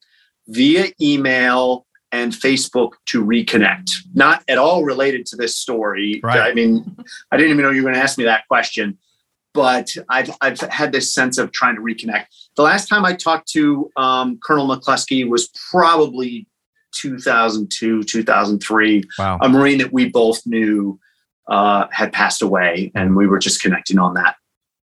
[0.47, 3.91] via email and Facebook to reconnect.
[4.13, 6.19] Not at all related to this story.
[6.23, 6.39] Right.
[6.39, 6.97] I mean,
[7.31, 8.97] I didn't even know you were going to ask me that question
[9.57, 12.25] but I've, I've had this sense of trying to reconnect.
[12.55, 16.47] The last time I talked to um, Colonel McCluskey was probably
[16.93, 19.03] 2002, 2003.
[19.17, 19.39] Wow.
[19.41, 20.99] A Marine that we both knew
[21.47, 24.35] uh, had passed away, and we were just connecting on that.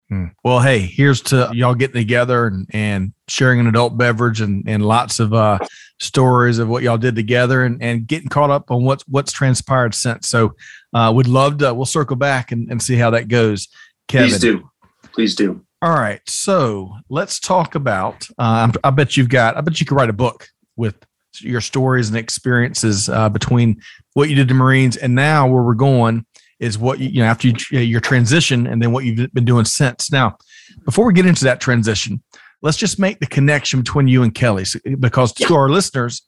[0.09, 0.27] Hmm.
[0.45, 4.87] Well, hey, here's to y'all getting together and, and sharing an adult beverage and, and
[4.87, 5.59] lots of uh,
[5.99, 9.97] stories of what y'all did together and, and getting caught up on what's what's transpired
[9.97, 10.29] since.
[10.29, 10.55] So,
[10.95, 11.75] uh, would love to.
[11.75, 13.67] We'll circle back and, and see how that goes.
[14.11, 14.29] Kevin.
[14.29, 14.71] Please do.
[15.13, 15.65] Please do.
[15.83, 16.21] All right.
[16.27, 18.27] So let's talk about.
[18.39, 19.57] Uh, I bet you've got.
[19.57, 20.97] I bet you could write a book with
[21.39, 23.81] your stories and experiences uh, between
[24.15, 26.27] what you did to Marines and now where we're going
[26.59, 29.65] is what you, you know after you, your transition and then what you've been doing
[29.65, 30.11] since.
[30.11, 30.37] Now,
[30.85, 32.23] before we get into that transition,
[32.63, 34.65] let's just make the connection between you and Kelly
[34.99, 36.23] because to our listeners,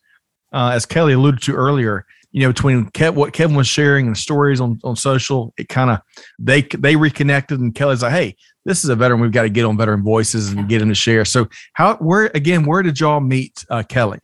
[0.53, 4.17] uh, as Kelly alluded to earlier, you know, between Kev, what Kevin was sharing and
[4.17, 6.01] the stories on, on social, it kind of
[6.39, 9.21] they they reconnected, and Kelly's like, "Hey, this is a veteran.
[9.21, 12.31] We've got to get on Veteran Voices and get him to share." So, how where
[12.35, 12.65] again?
[12.65, 14.19] Where did y'all meet uh, Kelly?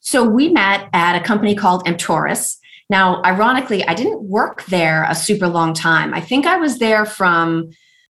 [0.00, 2.58] So we met at a company called Emptoris.
[2.90, 6.12] Now, ironically, I didn't work there a super long time.
[6.12, 7.70] I think I was there from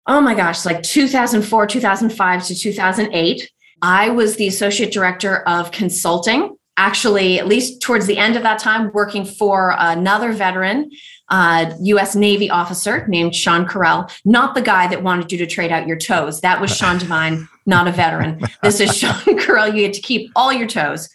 [0.05, 3.51] oh my gosh, like 2004, 2005 to 2008.
[3.81, 8.57] I was the associate director of consulting actually, at least towards the end of that
[8.57, 10.89] time, working for another veteran,
[11.27, 12.15] uh, U.S.
[12.15, 15.97] Navy officer named Sean Carell, not the guy that wanted you to trade out your
[15.97, 16.39] toes.
[16.39, 18.41] That was Sean Devine, not a veteran.
[18.63, 19.67] This is Sean Carell.
[19.67, 21.09] You get to keep all your toes.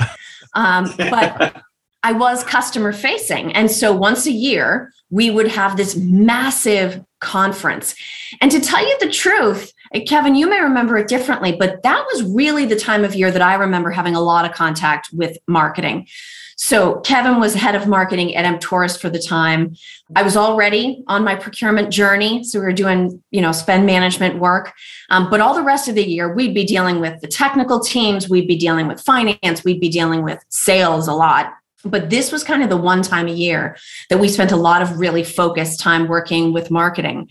[0.55, 1.63] Um, but
[2.03, 3.53] I was customer facing.
[3.55, 7.95] And so once a year, we would have this massive conference.
[8.43, 9.73] And to tell you the truth,
[10.07, 13.43] Kevin, you may remember it differently, but that was really the time of year that
[13.43, 16.09] I remember having a lot of contact with marketing.
[16.57, 19.75] So Kevin was head of marketing at Emptoris for the time.
[20.15, 22.45] I was already on my procurement journey.
[22.45, 24.73] So we were doing, you know, spend management work.
[25.11, 28.29] Um, but all the rest of the year, we'd be dealing with the technical teams,
[28.29, 31.53] we'd be dealing with finance, we'd be dealing with sales a lot.
[31.85, 33.77] But this was kind of the one time a year
[34.09, 37.29] that we spent a lot of really focused time working with marketing.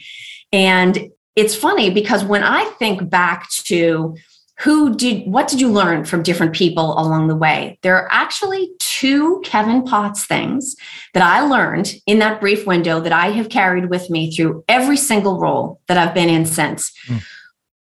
[0.52, 4.16] And it's funny because when I think back to
[4.60, 7.80] who did what did you learn from different people along the way?
[7.82, 10.76] There are actually two kevin potts things
[11.14, 14.96] that i learned in that brief window that i have carried with me through every
[14.96, 16.92] single role that i've been in since.
[17.08, 17.22] Mm.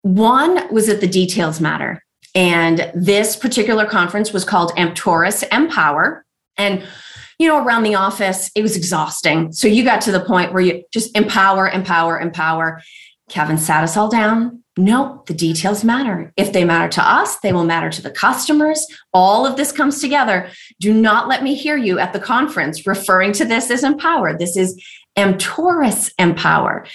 [0.02, 2.04] one was that the details matter.
[2.36, 6.24] And this particular conference was called Emptoris empower.
[6.58, 6.84] And
[7.40, 9.52] you know around the office it was exhausting.
[9.54, 12.82] So you got to the point where you just empower empower empower
[13.30, 14.64] Kevin sat us all down.
[14.78, 16.32] No, the details matter.
[16.38, 18.86] If they matter to us, they will matter to the customers.
[19.12, 20.50] All of this comes together.
[20.80, 24.38] Do not let me hear you at the conference referring to this as empower.
[24.38, 24.80] This is
[25.18, 26.86] Emptoris empower.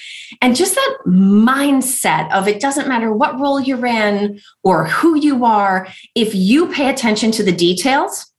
[0.40, 5.44] And just that mindset of it doesn't matter what role you're in or who you
[5.44, 8.32] are, if you pay attention to the details,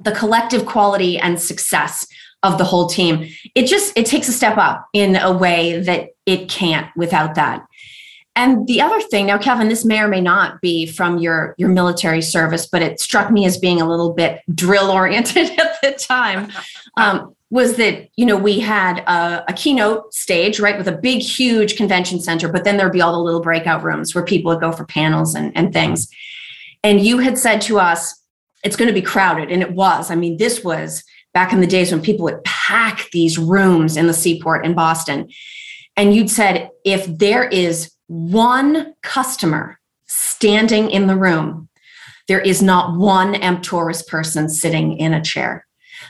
[0.00, 2.06] the collective quality and success
[2.42, 3.28] of the whole team.
[3.54, 7.66] It just it takes a step up in a way that it can't without that.
[8.36, 11.68] And the other thing now kevin this may or may not be from your your
[11.68, 15.92] military service but it struck me as being a little bit drill oriented at the
[15.92, 16.50] time
[16.96, 21.20] um, was that you know we had a, a, keynote stage right with a big
[21.20, 24.60] huge convention center but then there'd be all the little breakout rooms where people would
[24.60, 26.08] go for panels and, and things.
[26.82, 28.16] And you had said to us
[28.62, 30.10] it's going to be crowded and it was.
[30.10, 31.02] I mean this was
[31.32, 35.28] back in the days when people would pack these rooms in the seaport in Boston.
[35.96, 41.68] And you'd said, if there is one customer standing in the room,
[42.28, 45.66] there is not one Emptoris person sitting in a chair.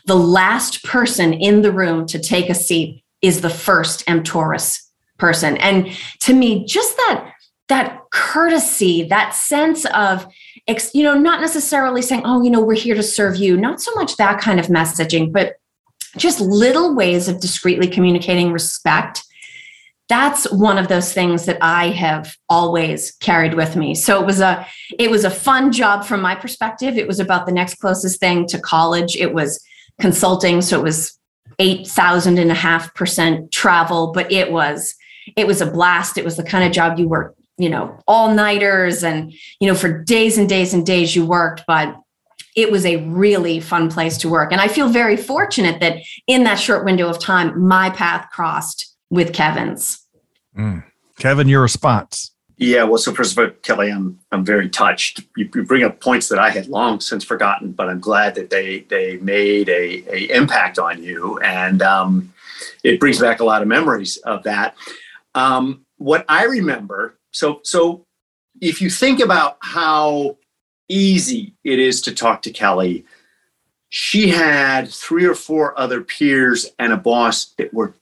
[0.07, 4.81] The last person in the room to take a seat is the first Emptoris
[5.19, 5.57] person.
[5.59, 5.89] And
[6.21, 7.33] to me, just that
[7.71, 10.27] that courtesy, that sense of
[10.95, 13.93] you know, not necessarily saying, oh, you know, we're here to serve you, not so
[13.95, 15.57] much that kind of messaging, but
[16.17, 19.23] just little ways of discreetly communicating respect.
[20.09, 23.95] That's one of those things that I have always carried with me.
[23.95, 24.67] So it was a
[24.99, 26.97] it was a fun job from my perspective.
[26.97, 29.17] It was about the next closest thing to college.
[29.17, 29.63] It was
[30.01, 31.17] consulting, so it was
[31.61, 34.97] eight thousand and a half percent travel, but it was
[35.37, 36.19] it was a blast.
[36.19, 39.75] It was the kind of job you work you know, all nighters and, you know,
[39.75, 41.95] for days and days and days you worked, but
[42.57, 44.51] it was a really fun place to work.
[44.51, 48.97] And I feel very fortunate that in that short window of time, my path crossed
[49.11, 50.07] with Kevin's.
[50.57, 50.85] Mm.
[51.19, 52.33] Kevin, your response.
[52.57, 55.21] Yeah, well, so first of all, Kelly, I'm I'm very touched.
[55.35, 58.51] You, you, bring up points that I had long since forgotten, but I'm glad that
[58.51, 62.35] they they made a, a impact on you, and um,
[62.85, 64.75] it brings back a lot of memories of that.
[65.35, 68.07] Um, what I remember so so
[68.61, 70.37] if you think about how
[70.89, 73.05] easy it is to talk to Kelly,
[73.89, 77.95] she had three or four other peers and a boss that were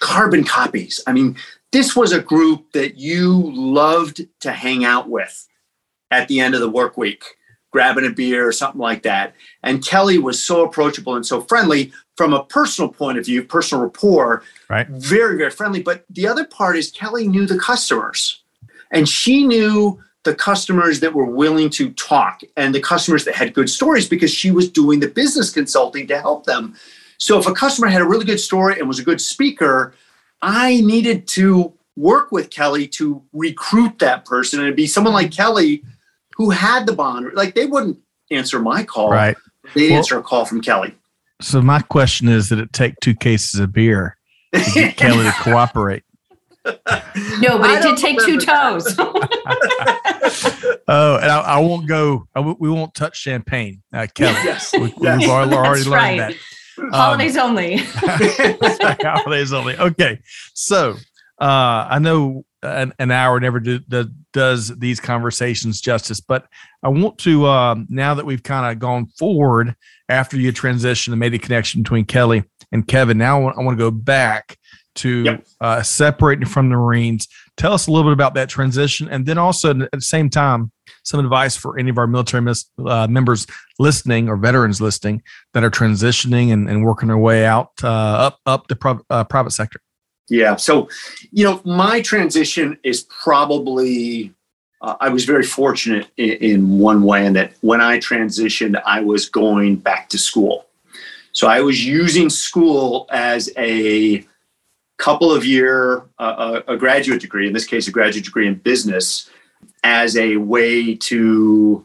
[0.00, 1.00] carbon copies.
[1.06, 1.36] I mean,
[1.72, 5.46] this was a group that you loved to hang out with
[6.10, 7.24] at the end of the work week,
[7.72, 9.34] grabbing a beer or something like that.
[9.62, 13.84] And Kelly was so approachable and so friendly from a personal point of view, personal
[13.84, 14.88] rapport, right?
[14.88, 15.82] Very, very friendly.
[15.82, 18.42] But the other part is Kelly knew the customers.
[18.90, 23.54] And she knew the customers that were willing to talk and the customers that had
[23.54, 26.74] good stories because she was doing the business consulting to help them.
[27.18, 29.94] So if a customer had a really good story and was a good speaker,
[30.42, 35.82] I needed to work with Kelly to recruit that person and be someone like Kelly
[36.36, 37.32] who had the bond.
[37.34, 37.98] Like they wouldn't
[38.30, 39.10] answer my call.
[39.10, 39.36] Right.
[39.74, 40.94] They'd well, answer a call from Kelly.
[41.40, 44.16] So my question is did it take two cases of beer
[44.54, 46.02] to get Kelly to cooperate?
[47.40, 48.94] No, but it did take two toes.
[50.88, 52.26] oh, and I, I, won't go.
[52.34, 54.32] I, we won't touch champagne, uh, Kelly.
[54.44, 55.20] Yes, we, yes.
[55.20, 56.18] we've already, already learned right.
[56.18, 56.36] that.
[56.92, 57.76] Holidays um, only.
[57.86, 59.76] holidays only.
[59.78, 60.20] Okay,
[60.54, 60.96] so
[61.40, 66.46] uh, I know an, an hour never do, do, does these conversations justice, but
[66.82, 69.74] I want to uh, now that we've kind of gone forward
[70.08, 73.18] after you transitioned and made the connection between Kelly and Kevin.
[73.18, 74.58] Now I want, I want to go back
[74.96, 75.46] to yep.
[75.60, 77.28] uh, separating from the Marines.
[77.56, 80.72] Tell us a little bit about that transition, and then also at the same time,
[81.02, 83.46] some advice for any of our military mis- uh, members
[83.78, 85.22] listening or veterans listening
[85.54, 89.24] that are transitioning and, and working their way out uh, up up the pro- uh,
[89.24, 89.80] private sector.
[90.28, 90.56] Yeah.
[90.56, 90.88] So,
[91.30, 94.34] you know, my transition is probably
[94.80, 99.00] uh, I was very fortunate in, in, one way in that when I transitioned, I
[99.00, 100.66] was going back to school.
[101.32, 104.24] So I was using school as a
[104.98, 109.30] couple of year, uh, a graduate degree, in this case, a graduate degree in business,
[109.84, 111.84] as a way to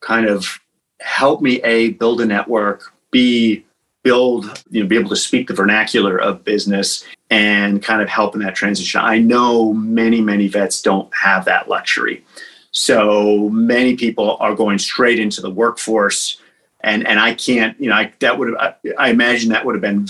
[0.00, 0.60] kind of
[1.00, 3.64] help me a build a network, b
[4.02, 8.34] build, you know, be able to speak the vernacular of business and kind of help
[8.34, 9.00] in that transition.
[9.00, 12.24] I know many, many vets don't have that luxury.
[12.72, 16.40] So many people are going straight into the workforce
[16.82, 19.82] and and I can't, you know, I that would I, I imagine that would have
[19.82, 20.06] been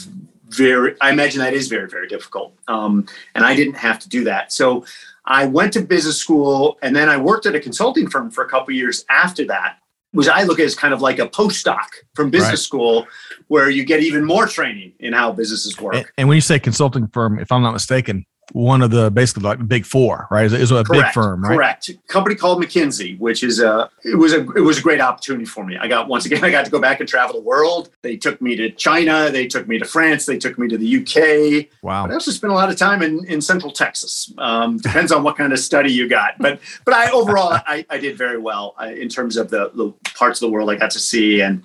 [0.55, 2.55] very I imagine that is very, very difficult.
[2.69, 4.53] Um, and I didn't have to do that.
[4.53, 4.85] So
[5.25, 8.49] I went to business school and then I worked at a consulting firm for a
[8.49, 9.79] couple years after that
[10.13, 12.59] which I look at as kind of like a postdoc from business right.
[12.59, 13.07] school,
[13.49, 15.95] where you get even more training in how businesses work.
[15.95, 19.45] And, and, when you say consulting firm, if I'm not mistaken, one of the basically
[19.45, 20.45] like the big four, right?
[20.45, 20.91] Is, a Correct.
[20.91, 21.55] big firm, right?
[21.55, 21.91] Correct.
[22.09, 25.65] Company called McKinsey, which is a it was a it was a great opportunity for
[25.65, 25.79] me.
[25.79, 27.91] I got once again I got to go back and travel the world.
[28.03, 30.97] They took me to China, they took me to France, they took me to the
[30.99, 31.69] UK.
[31.83, 32.05] Wow.
[32.05, 34.33] But I also spent a lot of time in, in Central Texas.
[34.39, 37.99] Um, depends on what kind of study you got, but but I overall I, I
[37.99, 41.01] did very well in terms of the, the parts of the world I got to
[41.01, 41.63] see and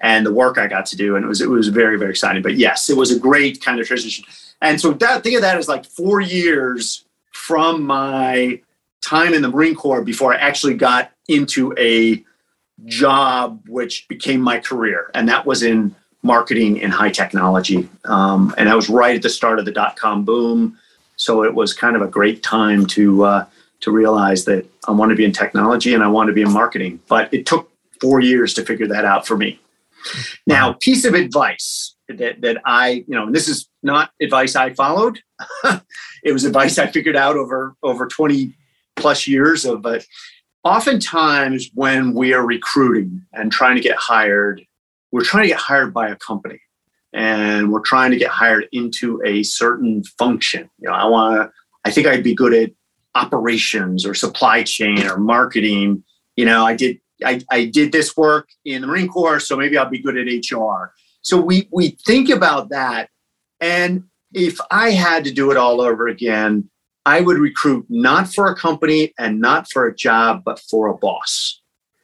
[0.00, 2.42] and the work I got to do, and it was it was very very exciting.
[2.42, 4.24] But yes, it was a great kind of transition.
[4.60, 8.60] And so that, think of that as like four years from my
[9.00, 12.24] time in the Marine Corps before I actually got into a
[12.84, 15.10] job which became my career.
[15.14, 17.88] And that was in marketing and high technology.
[18.04, 20.76] Um, and I was right at the start of the dot com boom.
[21.16, 23.46] So it was kind of a great time to, uh,
[23.80, 26.52] to realize that I want to be in technology and I want to be in
[26.52, 27.00] marketing.
[27.08, 29.60] But it took four years to figure that out for me.
[30.46, 34.74] Now, piece of advice that that I, you know, and this is not advice I
[34.74, 35.20] followed.
[36.24, 38.54] it was advice I figured out over over 20
[38.96, 40.04] plus years of but
[40.64, 44.60] oftentimes when we are recruiting and trying to get hired,
[45.12, 46.60] we're trying to get hired by a company
[47.12, 50.68] and we're trying to get hired into a certain function.
[50.78, 51.52] You know, I want to
[51.84, 52.70] I think I'd be good at
[53.14, 56.04] operations or supply chain or marketing.
[56.36, 59.76] You know, I did I, I did this work in the Marine Corps, so maybe
[59.76, 60.92] I'll be good at HR.
[61.22, 63.10] So we we think about that.
[63.60, 66.68] And if I had to do it all over again,
[67.06, 70.96] I would recruit not for a company and not for a job, but for a
[70.96, 71.60] boss.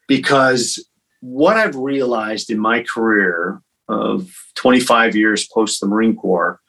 [0.08, 0.82] Because
[1.20, 6.60] what I've realized in my career of 25 years post the Marine Corps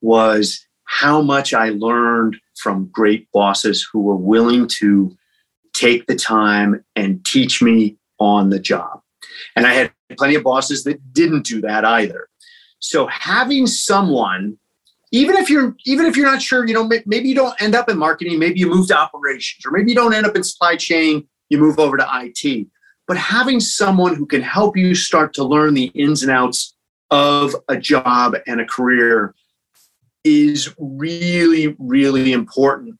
[0.00, 5.16] was how much I learned from great bosses who were willing to
[5.72, 9.00] take the time and teach me on the job.
[9.54, 12.28] And I had plenty of bosses that didn't do that either.
[12.80, 14.58] So having someone,
[15.10, 17.88] even if you're even if you're not sure, you know, maybe you don't end up
[17.88, 20.76] in marketing, maybe you move to operations, or maybe you don't end up in supply
[20.76, 22.66] chain, you move over to IT.
[23.06, 26.74] But having someone who can help you start to learn the ins and outs
[27.10, 29.34] of a job and a career
[30.24, 32.98] is really, really important.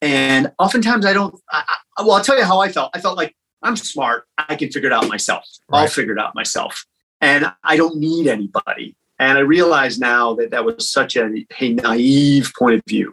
[0.00, 1.64] And oftentimes I don't, I,
[1.98, 2.90] well, I'll tell you how I felt.
[2.94, 4.24] I felt like I'm smart.
[4.38, 5.44] I can figure it out myself.
[5.68, 5.80] Right.
[5.80, 6.86] I'll figure it out myself.
[7.20, 8.96] And I don't need anybody.
[9.20, 13.12] And I realize now that that was such a, a naive point of view.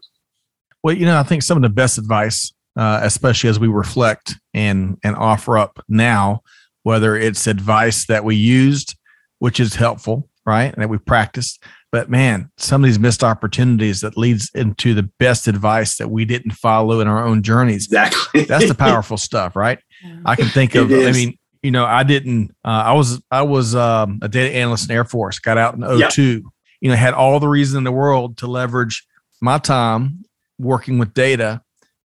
[0.81, 4.35] Well, you know, I think some of the best advice, uh, especially as we reflect
[4.53, 6.41] and and offer up now,
[6.83, 8.95] whether it's advice that we used,
[9.39, 14.01] which is helpful, right, and that we practiced, but man, some of these missed opportunities
[14.01, 17.85] that leads into the best advice that we didn't follow in our own journeys.
[17.85, 18.43] Exactly.
[18.43, 19.79] That's the powerful stuff, right?
[20.25, 20.91] I can think of.
[20.91, 22.51] I mean, you know, I didn't.
[22.63, 25.39] Uh, I was I was um, a data analyst in Air Force.
[25.39, 26.23] Got out in 02.
[26.23, 26.43] Yep.
[26.81, 29.05] You know, had all the reason in the world to leverage
[29.41, 30.23] my time
[30.59, 31.61] working with data.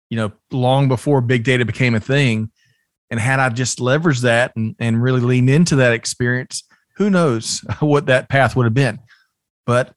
[0.10, 2.52] You know, long before big data became a thing,
[3.10, 6.64] and had I just leveraged that and, and really leaned into that experience,
[6.96, 9.00] who knows what that path would have been.
[9.66, 9.94] But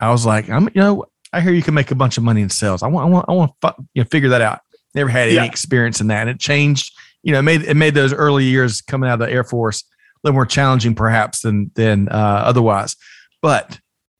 [0.00, 2.40] I was like, I'm, you know, I hear you can make a bunch of money
[2.40, 2.82] in sales.
[2.82, 4.60] I want, I want, I want to you know, figure that out.
[4.94, 5.44] Never had any yeah.
[5.44, 6.92] experience in that, and it changed
[7.22, 9.82] you know, it made it made those early years coming out of the Air Force
[9.82, 12.96] a little more challenging, perhaps than than uh, otherwise.
[13.42, 13.78] But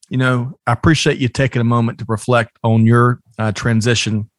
[0.08, 4.30] you know, I appreciate you taking a moment to reflect on your uh, transition,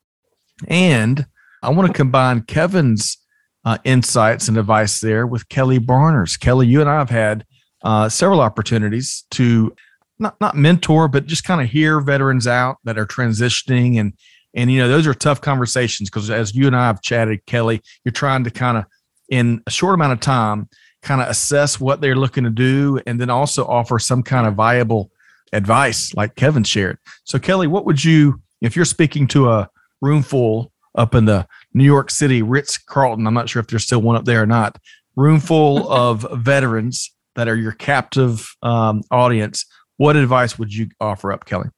[0.68, 1.26] and
[1.64, 3.18] I want to combine Kevin's
[3.64, 6.38] uh, insights and advice there with Kelly Barner's.
[6.38, 7.46] Kelly, you and I have had
[7.84, 9.76] uh, several opportunities to
[10.20, 14.14] not not mentor, but just kind of hear veterans out that are transitioning and
[14.54, 17.82] and you know those are tough conversations because as you and I have chatted, Kelly,
[18.04, 18.86] you're trying to kind of
[19.30, 20.70] in a short amount of time
[21.02, 24.54] kind of assess what they're looking to do and then also offer some kind of
[24.54, 25.10] viable
[25.52, 26.98] advice like Kevin shared.
[27.24, 29.70] So Kelly, what would you if you're speaking to a
[30.02, 33.84] room full up in the New York City Ritz Carlton, I'm not sure if there's
[33.84, 34.78] still one up there or not,
[35.16, 39.66] room full of veterans that are your captive um, audience,
[39.98, 41.70] what advice would you offer up, Kelly?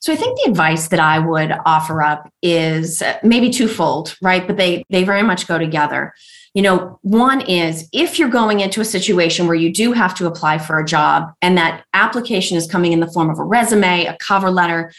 [0.00, 4.46] So I think the advice that I would offer up is uh, maybe twofold, right?
[4.46, 6.14] But they they very much go together.
[6.54, 10.26] You know, one is if you're going into a situation where you do have to
[10.26, 14.06] apply for a job and that application is coming in the form of a resume,
[14.06, 14.90] a cover letter,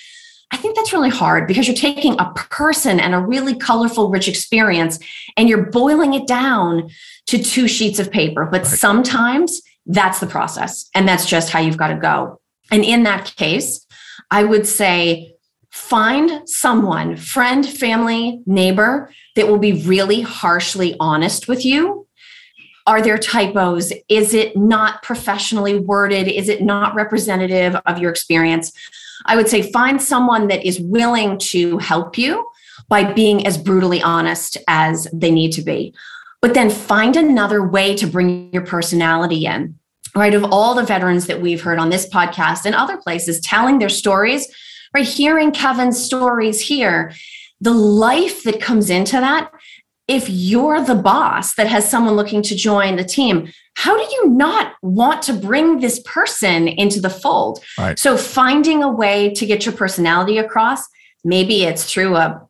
[0.52, 4.28] I think that's really hard because you're taking a person and a really colorful, rich
[4.28, 5.00] experience
[5.36, 6.90] and you're boiling it down
[7.28, 8.46] to two sheets of paper.
[8.46, 8.68] But right.
[8.68, 12.40] sometimes that's the process and that's just how you've got to go.
[12.72, 13.86] And in that case,
[14.32, 15.36] I would say
[15.72, 22.08] find someone, friend, family, neighbor that will be really harshly honest with you.
[22.86, 23.92] Are there typos?
[24.08, 26.28] Is it not professionally worded?
[26.28, 28.72] Is it not representative of your experience?
[29.26, 32.48] I would say find someone that is willing to help you
[32.88, 35.94] by being as brutally honest as they need to be.
[36.42, 39.78] But then find another way to bring your personality in
[40.18, 40.34] right?
[40.34, 43.90] Of all the veterans that we've heard on this podcast and other places telling their
[43.90, 44.48] stories,
[44.94, 45.06] right?
[45.06, 47.14] Hearing Kevin's stories here,
[47.62, 49.52] the life that comes into that.
[50.08, 54.30] If you're the boss that has someone looking to join the team, how do you
[54.30, 57.64] not want to bring this person into the fold?
[57.78, 58.00] Right.
[58.00, 60.88] So, finding a way to get your personality across,
[61.26, 62.47] maybe it's through a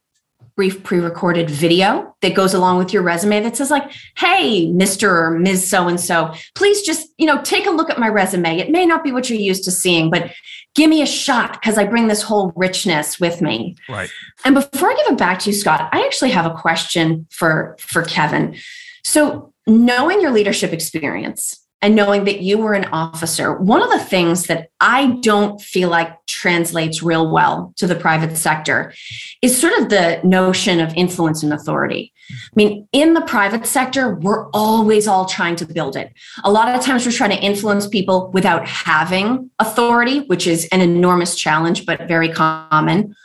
[0.57, 5.39] brief pre-recorded video that goes along with your resume that says like hey mr or
[5.39, 8.57] ms so and so please just you know take a look at my resume.
[8.57, 10.31] It may not be what you're used to seeing but
[10.73, 13.75] give me a shot because i bring this whole richness with me.
[13.87, 14.09] Right.
[14.43, 17.77] And before i give it back to you scott i actually have a question for
[17.79, 18.57] for kevin.
[19.03, 24.03] So knowing your leadership experience and knowing that you were an officer, one of the
[24.03, 28.93] things that I don't feel like translates real well to the private sector
[29.41, 32.13] is sort of the notion of influence and authority.
[32.29, 36.11] I mean, in the private sector, we're always all trying to build it.
[36.43, 40.81] A lot of times we're trying to influence people without having authority, which is an
[40.81, 43.15] enormous challenge, but very common.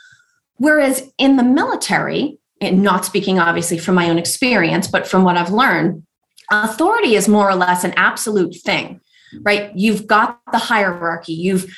[0.57, 5.37] Whereas in the military, and not speaking obviously from my own experience, but from what
[5.37, 6.03] I've learned,
[6.51, 9.01] authority is more or less an absolute thing
[9.41, 9.75] right?
[9.75, 11.33] You've got the hierarchy.
[11.33, 11.75] You've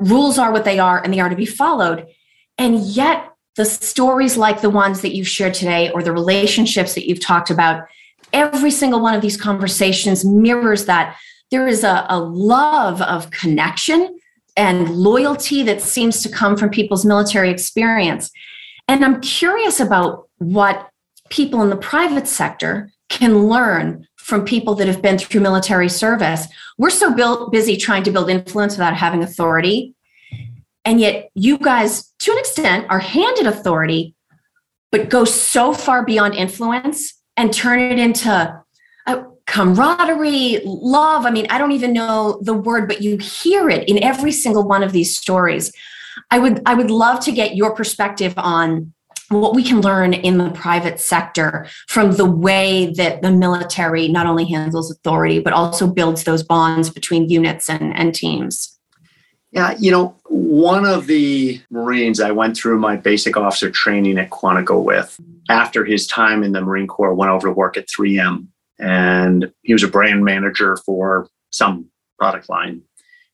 [0.00, 2.06] rules are what they are and they are to be followed.
[2.56, 7.08] And yet the stories like the ones that you've shared today or the relationships that
[7.08, 7.86] you've talked about
[8.32, 11.16] every single one of these conversations mirrors that.
[11.50, 14.18] There is a, a love of connection
[14.56, 18.30] and loyalty that seems to come from people's military experience.
[18.86, 20.90] And i'm curious about what
[21.30, 26.46] people in the private sector can learn from people that have been through military service.
[26.76, 29.94] We're so built, busy trying to build influence without having authority.
[30.84, 34.14] And yet, you guys, to an extent, are handed authority,
[34.92, 38.62] but go so far beyond influence and turn it into
[39.06, 41.24] a camaraderie, love.
[41.24, 44.68] I mean, I don't even know the word, but you hear it in every single
[44.68, 45.72] one of these stories.
[46.30, 48.92] I would I would love to get your perspective on
[49.28, 54.26] what we can learn in the private sector from the way that the military not
[54.26, 58.78] only handles authority, but also builds those bonds between units and, and teams.
[59.50, 64.30] Yeah, you know, one of the Marines I went through my basic officer training at
[64.30, 65.18] Quantico with,
[65.48, 68.46] after his time in the Marine Corps, went over to work at 3M.
[68.78, 71.86] And he was a brand manager for some
[72.18, 72.82] product line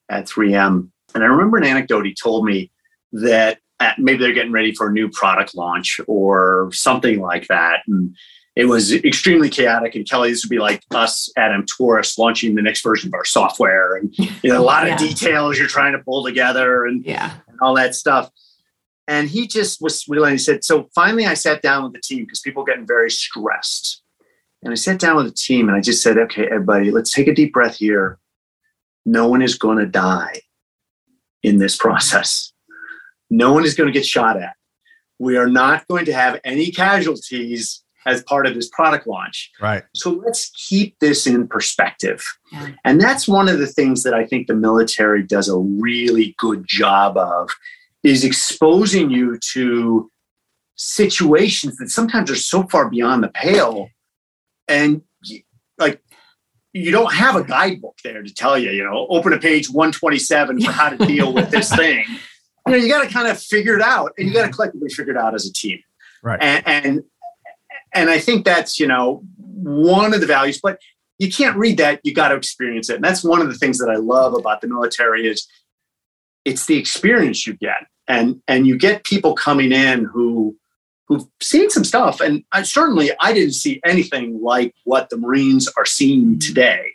[0.09, 0.89] at 3M.
[1.15, 2.71] And I remember an anecdote he told me
[3.13, 3.59] that
[3.99, 7.81] maybe they're getting ready for a new product launch or something like that.
[7.87, 8.17] And
[8.57, 9.95] it was extremely chaotic.
[9.95, 13.25] And Kelly, this would be like us at Tourist launching the next version of our
[13.25, 14.95] software, and you know, a lot yeah.
[14.95, 17.35] of details you're trying to pull together, and, yeah.
[17.49, 18.31] and all that stuff.
[19.09, 20.65] And he just was really he said.
[20.65, 24.03] So finally, I sat down with the team because people getting very stressed.
[24.63, 27.27] And I sat down with the team and I just said, "Okay, everybody, let's take
[27.27, 28.19] a deep breath here.
[29.05, 30.41] No one is going to die
[31.43, 32.54] in this process."
[33.37, 34.55] No one is going to get shot at.
[35.19, 39.51] We are not going to have any casualties as part of this product launch.
[39.61, 39.83] Right.
[39.95, 42.23] So let's keep this in perspective.
[42.53, 42.71] Yeah.
[42.85, 46.65] And that's one of the things that I think the military does a really good
[46.67, 47.51] job of
[48.03, 50.11] is exposing you to
[50.77, 53.89] situations that sometimes are so far beyond the pale
[54.69, 55.03] and
[55.79, 56.03] like
[56.73, 60.61] you don't have a guidebook there to tell you, you know, open a page 127
[60.61, 62.05] for how to deal with this thing.
[62.67, 64.55] You know, you got to kind of figure it out and you got to mm-hmm.
[64.55, 65.79] collectively figure it out as a team.
[66.23, 66.43] Right.
[66.43, 67.03] And, and
[67.95, 70.79] and I think that's, you know, one of the values, but
[71.19, 72.97] you can't read that, you got to experience it.
[72.97, 75.47] And that's one of the things that I love about the military is
[76.45, 77.87] it's the experience you get.
[78.09, 80.57] And and you get people coming in who
[81.07, 82.21] who've seen some stuff.
[82.21, 86.39] And I, certainly I didn't see anything like what the Marines are seeing mm-hmm.
[86.39, 86.93] today.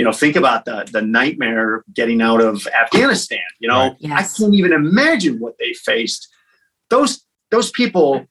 [0.00, 3.44] You know, think about the, the nightmare getting out of Afghanistan.
[3.58, 3.96] You know, right.
[3.98, 4.40] yes.
[4.40, 6.26] I can't even imagine what they faced.
[6.88, 8.24] Those those people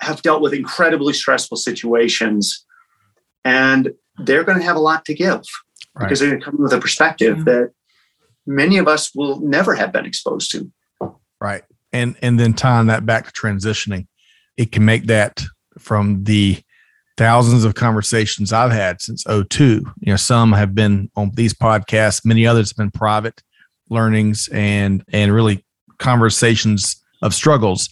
[0.00, 2.66] have dealt with incredibly stressful situations
[3.44, 5.42] and they're going to have a lot to give
[5.94, 6.04] right.
[6.04, 7.44] because they're going to come with a perspective yeah.
[7.44, 7.72] that
[8.44, 10.70] many of us will never have been exposed to.
[11.40, 11.62] Right.
[11.92, 14.08] And and then tying that back to transitioning
[14.56, 15.42] it can make that
[15.78, 16.60] from the
[17.16, 19.84] thousands of conversations I've had since 02.
[20.00, 23.42] You know, some have been on these podcasts, many others have been private
[23.90, 25.64] learnings and and really
[25.98, 27.88] conversations of struggles.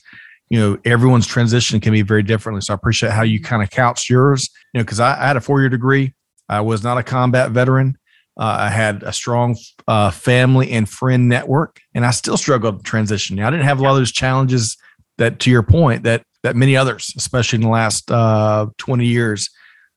[0.51, 2.61] You know, everyone's transition can be very differently.
[2.61, 4.51] So I appreciate how you kind of couch yours.
[4.73, 6.15] You know, because I, I, had a four-year degree.
[6.49, 7.97] I was not a combat veteran.
[8.39, 9.57] Uh, I had a strong
[9.89, 13.45] uh, family and friend network, and I still struggled transitioning.
[13.45, 14.77] I didn't have a lot of those challenges
[15.19, 19.49] that, to your point, that that many others, especially in the last uh, 20 years,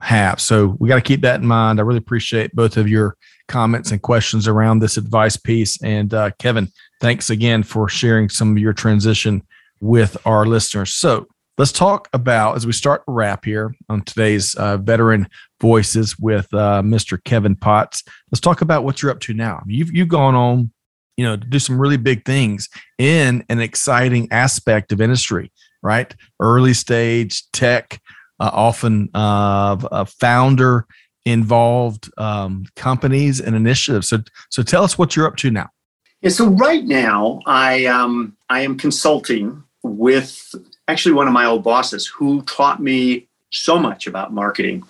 [0.01, 0.39] have.
[0.39, 1.80] So we got to keep that in mind.
[1.80, 5.82] I really appreciate both of your comments and questions around this advice piece.
[5.82, 6.70] And uh, Kevin,
[7.01, 9.41] thanks again for sharing some of your transition
[9.80, 10.93] with our listeners.
[10.93, 15.28] So let's talk about, as we start to wrap here on today's uh, Veteran
[15.61, 17.24] Voices with uh, Mr.
[17.24, 19.63] Kevin Potts, let's talk about what you're up to now.
[19.66, 20.72] You've, you've gone on,
[21.18, 25.51] you know, to do some really big things in an exciting aspect of industry
[25.86, 26.16] right?
[26.39, 28.01] Early stage tech,
[28.39, 30.88] uh, often uh, a founder
[31.26, 34.09] involved um, companies and initiatives.
[34.09, 34.18] So,
[34.49, 35.70] so tell us what you're up to now.
[36.22, 40.55] Yeah, so right now I um, I am consulting with
[40.88, 44.84] actually one of my old bosses who taught me so much about marketing.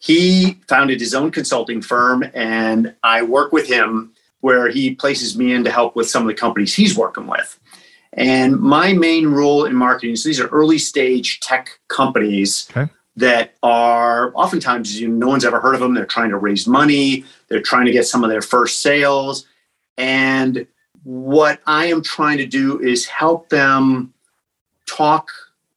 [0.00, 5.52] He founded his own consulting firm, and I work with him where he places me
[5.52, 7.58] in to help with some of the companies he's working with.
[8.12, 12.90] And my main role in marketing, so these are early stage tech companies okay.
[13.16, 15.94] that are oftentimes you know, no one's ever heard of them.
[15.94, 19.46] They're trying to raise money, they're trying to get some of their first sales.
[19.96, 20.66] And
[21.04, 24.14] what I am trying to do is help them
[24.86, 25.30] talk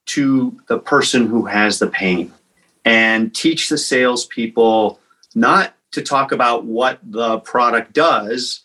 [0.08, 2.32] to the person who has the pain
[2.86, 5.00] and teach the salespeople
[5.36, 8.62] not to talk about what the product does,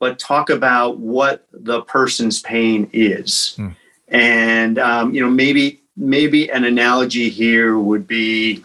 [0.00, 3.54] but talk about what the person's pain is.
[3.56, 3.68] Hmm.
[4.08, 8.64] And um, you know, maybe maybe an analogy here would be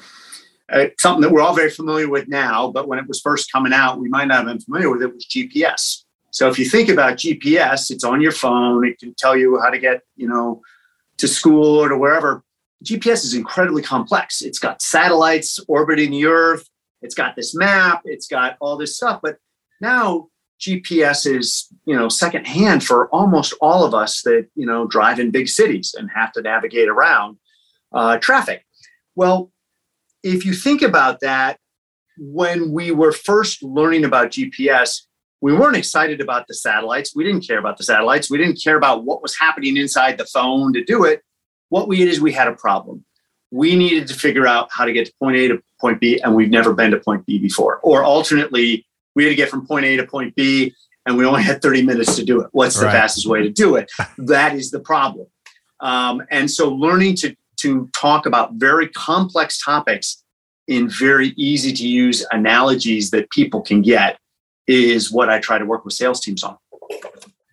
[0.72, 3.74] uh, something that we're all very familiar with now, but when it was first coming
[3.74, 5.14] out, we might not have been familiar with it.
[5.14, 6.04] Was GPS.
[6.32, 8.86] So if you think about GPS, it's on your phone.
[8.86, 10.62] It can tell you how to get you know
[11.18, 12.44] to school or to wherever.
[12.84, 14.42] GPS is incredibly complex.
[14.42, 16.70] It's got satellites orbiting the Earth.
[17.08, 18.02] It's got this map.
[18.04, 19.22] It's got all this stuff.
[19.24, 19.38] But
[19.80, 20.28] now
[20.60, 25.32] GPS is, you know, secondhand for almost all of us that, you know, drive in
[25.32, 27.38] big cities and have to navigate around
[27.94, 28.66] uh, traffic.
[29.16, 29.54] Well,
[30.22, 31.60] if you think about that,
[32.18, 35.04] when we were first learning about GPS,
[35.40, 37.16] we weren't excited about the satellites.
[37.16, 38.30] We didn't care about the satellites.
[38.30, 41.22] We didn't care about what was happening inside the phone to do it.
[41.70, 43.06] What we did is we had a problem.
[43.52, 46.36] We needed to figure out how to get to point A to point B, and
[46.36, 47.80] we've never been to point B before.
[47.82, 48.86] Or alternately,
[49.16, 50.74] we had to get from point A to point B,
[51.06, 52.50] and we only had 30 minutes to do it.
[52.52, 53.92] What's the fastest way to do it?
[54.18, 55.28] that is the problem.
[55.80, 60.24] Um, and so learning to, to talk about very complex topics
[60.68, 64.20] in very easy to use analogies that people can get
[64.68, 66.58] is what I try to work with sales teams on.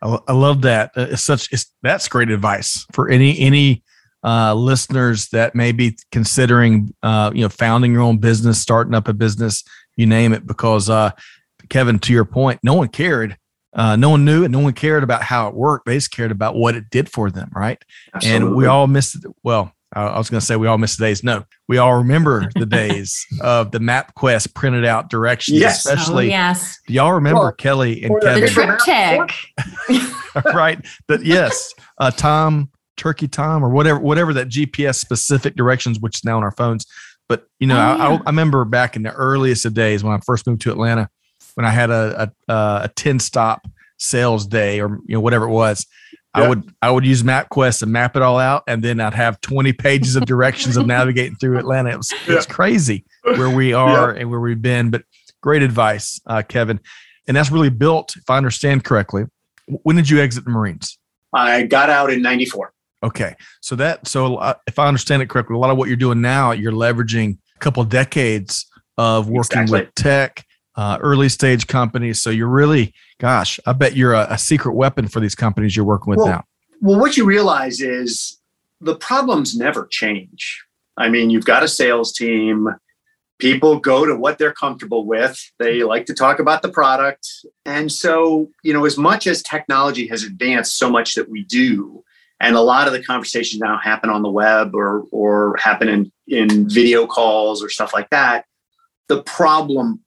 [0.03, 0.91] I love that.
[0.97, 3.83] Uh, it's such it's, that's great advice for any any
[4.25, 9.07] uh, listeners that may be considering uh, you know founding your own business, starting up
[9.07, 9.63] a business,
[9.97, 11.11] you name it, because uh,
[11.69, 13.37] Kevin, to your point, no one cared.
[13.75, 15.87] Uh, no one knew and no one cared about how it worked.
[15.87, 17.83] They just cared about what it did for them, right?
[18.15, 18.47] Absolutely.
[18.47, 19.25] And we all missed it.
[19.43, 21.23] Well, I was going to say we all missed the days.
[21.23, 25.85] No, we all remember the days of the MapQuest printed out directions, yes.
[25.85, 26.27] especially.
[26.27, 26.79] Oh, yes.
[26.87, 28.43] Do y'all remember well, Kelly and Kevin?
[28.43, 30.45] The TripTik.
[30.55, 30.85] right.
[31.07, 36.25] But yes, uh, Tom, Turkey Tom, or whatever, whatever that GPS specific directions, which is
[36.25, 36.87] now on our phones.
[37.29, 38.09] But you know, oh, yeah.
[38.09, 41.09] I, I remember back in the earliest of days when I first moved to Atlanta
[41.55, 42.53] when I had a a,
[42.85, 43.67] a ten stop
[43.99, 45.87] sales day or you know whatever it was.
[46.37, 46.43] Yeah.
[46.43, 49.41] I would I would use MapQuest and map it all out, and then I'd have
[49.41, 51.91] 20 pages of directions of navigating through Atlanta.
[51.91, 52.35] It was, yeah.
[52.35, 54.21] it's crazy where we are yeah.
[54.21, 54.91] and where we've been.
[54.91, 55.05] But
[55.41, 56.81] great advice, uh, Kevin.
[57.29, 59.25] And that's really built, if I understand correctly.
[59.67, 60.99] When did you exit the Marines?
[61.33, 62.74] I got out in 94.
[63.05, 63.37] Okay.
[63.61, 66.21] So that, so uh, if I understand it correctly, a lot of what you're doing
[66.21, 69.81] now, you're leveraging a couple of decades of working Exactly.
[69.81, 70.45] with tech,
[70.77, 72.23] uh, early stage companies.
[72.23, 75.85] So you're really, gosh, I bet you're a, a secret weapon for these companies you're
[75.85, 76.45] working with Well, now.
[76.81, 78.41] Well, what you realize is
[78.81, 80.65] the problems never change.
[80.97, 82.69] I mean, you've got a sales team.
[83.39, 85.39] People go to what they're comfortable with.
[85.59, 87.29] They like to talk about the product.
[87.67, 92.04] And so, you know, as much as technology has advanced so much that we do,
[92.41, 96.13] and a lot of the conversations now happen on the web or or happen in,
[96.27, 98.45] in video calls or stuff like that,
[99.09, 100.01] the problem,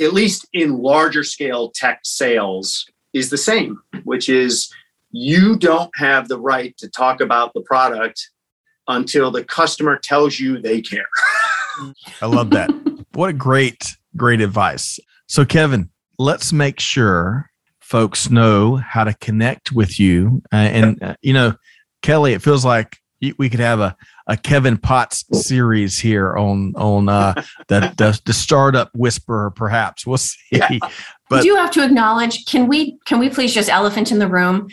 [0.00, 4.70] at least in larger scale tech sales, is the same, which is
[5.10, 8.30] you don't have the right to talk about the product
[8.88, 11.06] until the customer tells you they care.
[12.20, 12.70] I love that.
[13.12, 14.98] what a great, great advice.
[15.26, 17.50] So, Kevin, let's make sure
[17.84, 20.42] folks know how to connect with you.
[20.52, 21.54] Uh, and, uh, you know,
[22.02, 22.96] Kelly, it feels like
[23.38, 23.94] we could have a,
[24.26, 27.34] a Kevin Potts series here on on uh,
[27.68, 29.50] the, the the startup whisperer.
[29.50, 30.38] Perhaps we'll see.
[30.50, 30.68] Yeah.
[30.70, 30.92] I
[31.30, 34.68] But- do have to acknowledge, can we can we please just elephant in the room?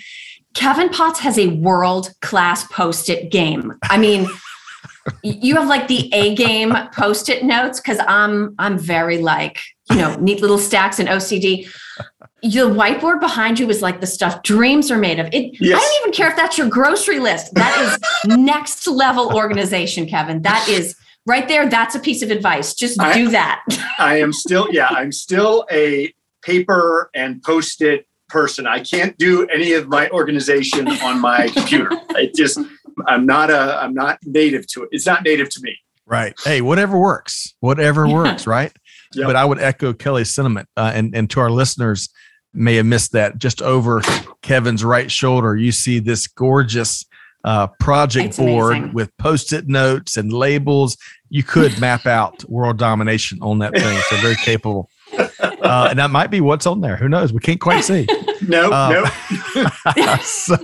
[0.53, 3.73] Kevin Potts has a world class post-it game.
[3.83, 4.27] I mean,
[5.23, 9.59] you have like the A game post-it notes because I'm I'm very like,
[9.91, 11.67] you know, neat little stacks and OCD.
[12.43, 15.27] The whiteboard behind you is like the stuff dreams are made of.
[15.31, 17.53] It I don't even care if that's your grocery list.
[17.53, 20.41] That is next level organization, Kevin.
[20.41, 20.95] That is
[21.27, 21.69] right there.
[21.69, 22.73] That's a piece of advice.
[22.73, 23.63] Just I- do that.
[23.99, 26.11] I am still, yeah, I'm still a
[26.41, 28.65] paper and post it person.
[28.65, 31.89] I can't do any of my organization on my computer.
[32.11, 32.57] It just,
[33.05, 34.89] I'm not a, I'm not native to it.
[34.91, 35.77] It's not native to me.
[36.07, 36.33] Right.
[36.43, 38.13] Hey, whatever works, whatever Yeah.
[38.13, 38.73] works, right?
[39.13, 39.27] Yep.
[39.27, 42.09] But I would echo Kelly's sentiment, uh, and and to our listeners,
[42.53, 43.37] may have missed that.
[43.37, 44.01] Just over
[44.41, 47.05] Kevin's right shoulder, you see this gorgeous
[47.43, 48.93] uh, project It's board amazing.
[48.93, 50.95] with post-it notes and labels.
[51.29, 53.99] You could map out world domination on that thing.
[54.09, 54.89] So very capable.
[55.17, 56.97] Uh, and that might be what's on there.
[56.97, 57.31] Who knows?
[57.33, 58.05] We can't quite see.
[58.47, 60.15] No, Um, no.
[60.21, 60.55] so,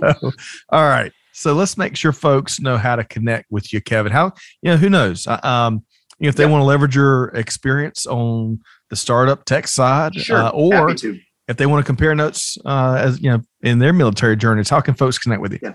[0.70, 1.12] all right.
[1.32, 4.10] So let's make sure folks know how to connect with you, Kevin.
[4.12, 4.32] How
[4.62, 5.26] you know who knows?
[5.26, 5.84] Uh, Um,
[6.18, 6.50] you know, if they Yep.
[6.50, 8.60] want to leverage your experience on
[8.90, 10.36] the startup tech side, Sure.
[10.38, 14.36] uh, or if they want to compare notes uh, as you know in their military
[14.36, 15.58] journeys, how can folks connect with you?
[15.62, 15.74] Yeah.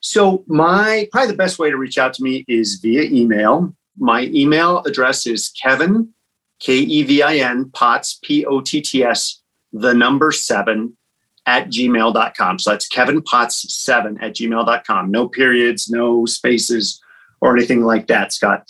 [0.00, 3.74] So my probably the best way to reach out to me is via email.
[3.98, 6.08] My email address is Kevin,
[6.60, 9.40] K E V I N, Potts, P O T T S,
[9.72, 10.96] the number seven
[11.46, 12.58] at gmail.com.
[12.58, 15.10] So that's Kevin Potts seven at gmail.com.
[15.10, 17.00] No periods, no spaces,
[17.40, 18.62] or anything like that, Scott.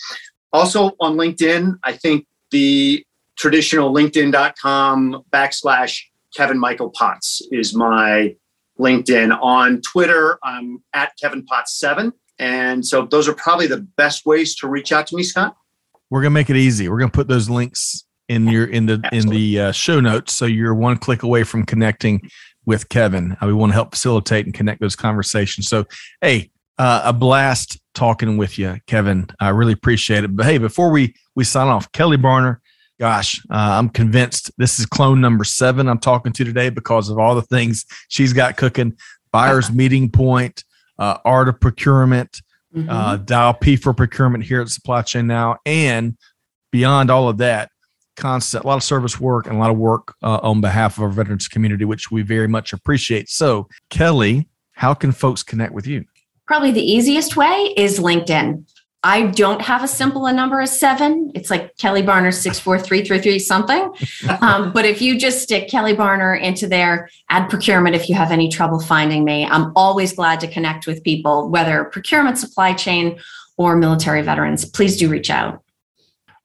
[0.54, 3.04] Also on LinkedIn, I think the
[3.36, 6.00] traditional linkedin.com backslash
[6.36, 8.36] Kevin Michael Potts is my
[8.78, 9.36] LinkedIn.
[9.42, 12.12] On Twitter, I'm at Kevin Potts seven.
[12.38, 15.56] And so those are probably the best ways to reach out to me, Scott.
[16.10, 16.88] We're gonna make it easy.
[16.88, 20.44] We're gonna put those links in your in the in the uh, show notes, so
[20.44, 22.30] you're one click away from connecting
[22.64, 23.36] with Kevin.
[23.42, 25.68] Uh, we want to help facilitate and connect those conversations.
[25.68, 25.84] So,
[26.20, 29.26] hey, uh, a blast talking with you, Kevin.
[29.40, 30.34] I really appreciate it.
[30.36, 32.58] But hey, before we we sign off, Kelly Barner.
[33.00, 37.18] Gosh, uh, I'm convinced this is clone number seven I'm talking to today because of
[37.18, 38.96] all the things she's got cooking.
[39.32, 40.62] Buyer's meeting point,
[40.98, 42.40] uh, art of procurement,
[42.74, 42.86] Mhm.
[42.88, 46.16] uh, dial P for procurement here at Supply Chain Now, and
[46.70, 47.70] beyond all of that,
[48.16, 51.02] constant a lot of service work and a lot of work uh, on behalf of
[51.02, 53.28] our veterans community, which we very much appreciate.
[53.28, 56.04] So, Kelly, how can folks connect with you?
[56.46, 58.64] Probably the easiest way is LinkedIn.
[59.04, 61.30] I don't have a simple a number as seven.
[61.34, 63.92] It's like Kelly Barner six four three three three something.
[64.40, 68.30] Um, but if you just stick Kelly Barner into there, add procurement if you have
[68.30, 69.46] any trouble finding me.
[69.46, 73.18] I'm always glad to connect with people, whether procurement, supply chain,
[73.56, 74.64] or military veterans.
[74.64, 75.62] Please do reach out.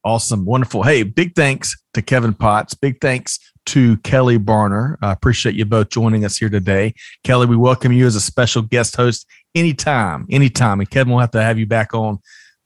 [0.04, 0.84] Awesome, wonderful.
[0.84, 2.74] Hey, big thanks to Kevin Potts.
[2.74, 3.40] Big thanks
[3.70, 4.98] to Kelly Barner.
[5.00, 6.96] I appreciate you both joining us here today.
[7.24, 10.80] Kelly, we welcome you as a special guest host anytime, anytime.
[10.80, 12.18] And Kevin, we'll have to have you back on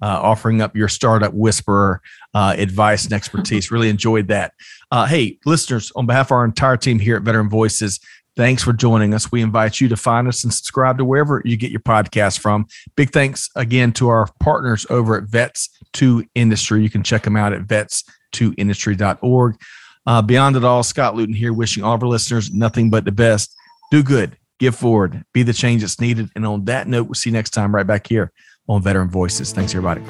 [0.02, 2.02] uh, offering up your startup whisperer
[2.34, 3.70] uh, advice and expertise.
[3.70, 4.54] really enjoyed that.
[4.92, 8.00] Uh, hey, listeners, on behalf of our entire team here at Veteran Voices,
[8.38, 9.30] thanks for joining us.
[9.30, 12.66] We invite you to find us and subscribe to wherever you get your podcast from.
[12.96, 16.82] Big thanks again to our partners over at Vets to Industry.
[16.82, 19.58] You can check them out at vets2industry.org.
[20.06, 23.12] Uh, beyond it all, Scott Luton here, wishing all of our listeners nothing but the
[23.12, 23.56] best.
[23.92, 26.30] Do good, give forward, be the change that's needed.
[26.36, 28.32] And on that note, we'll see you next time right back here
[28.68, 29.54] on Veteran Voices.
[29.54, 30.02] Thanks, everybody.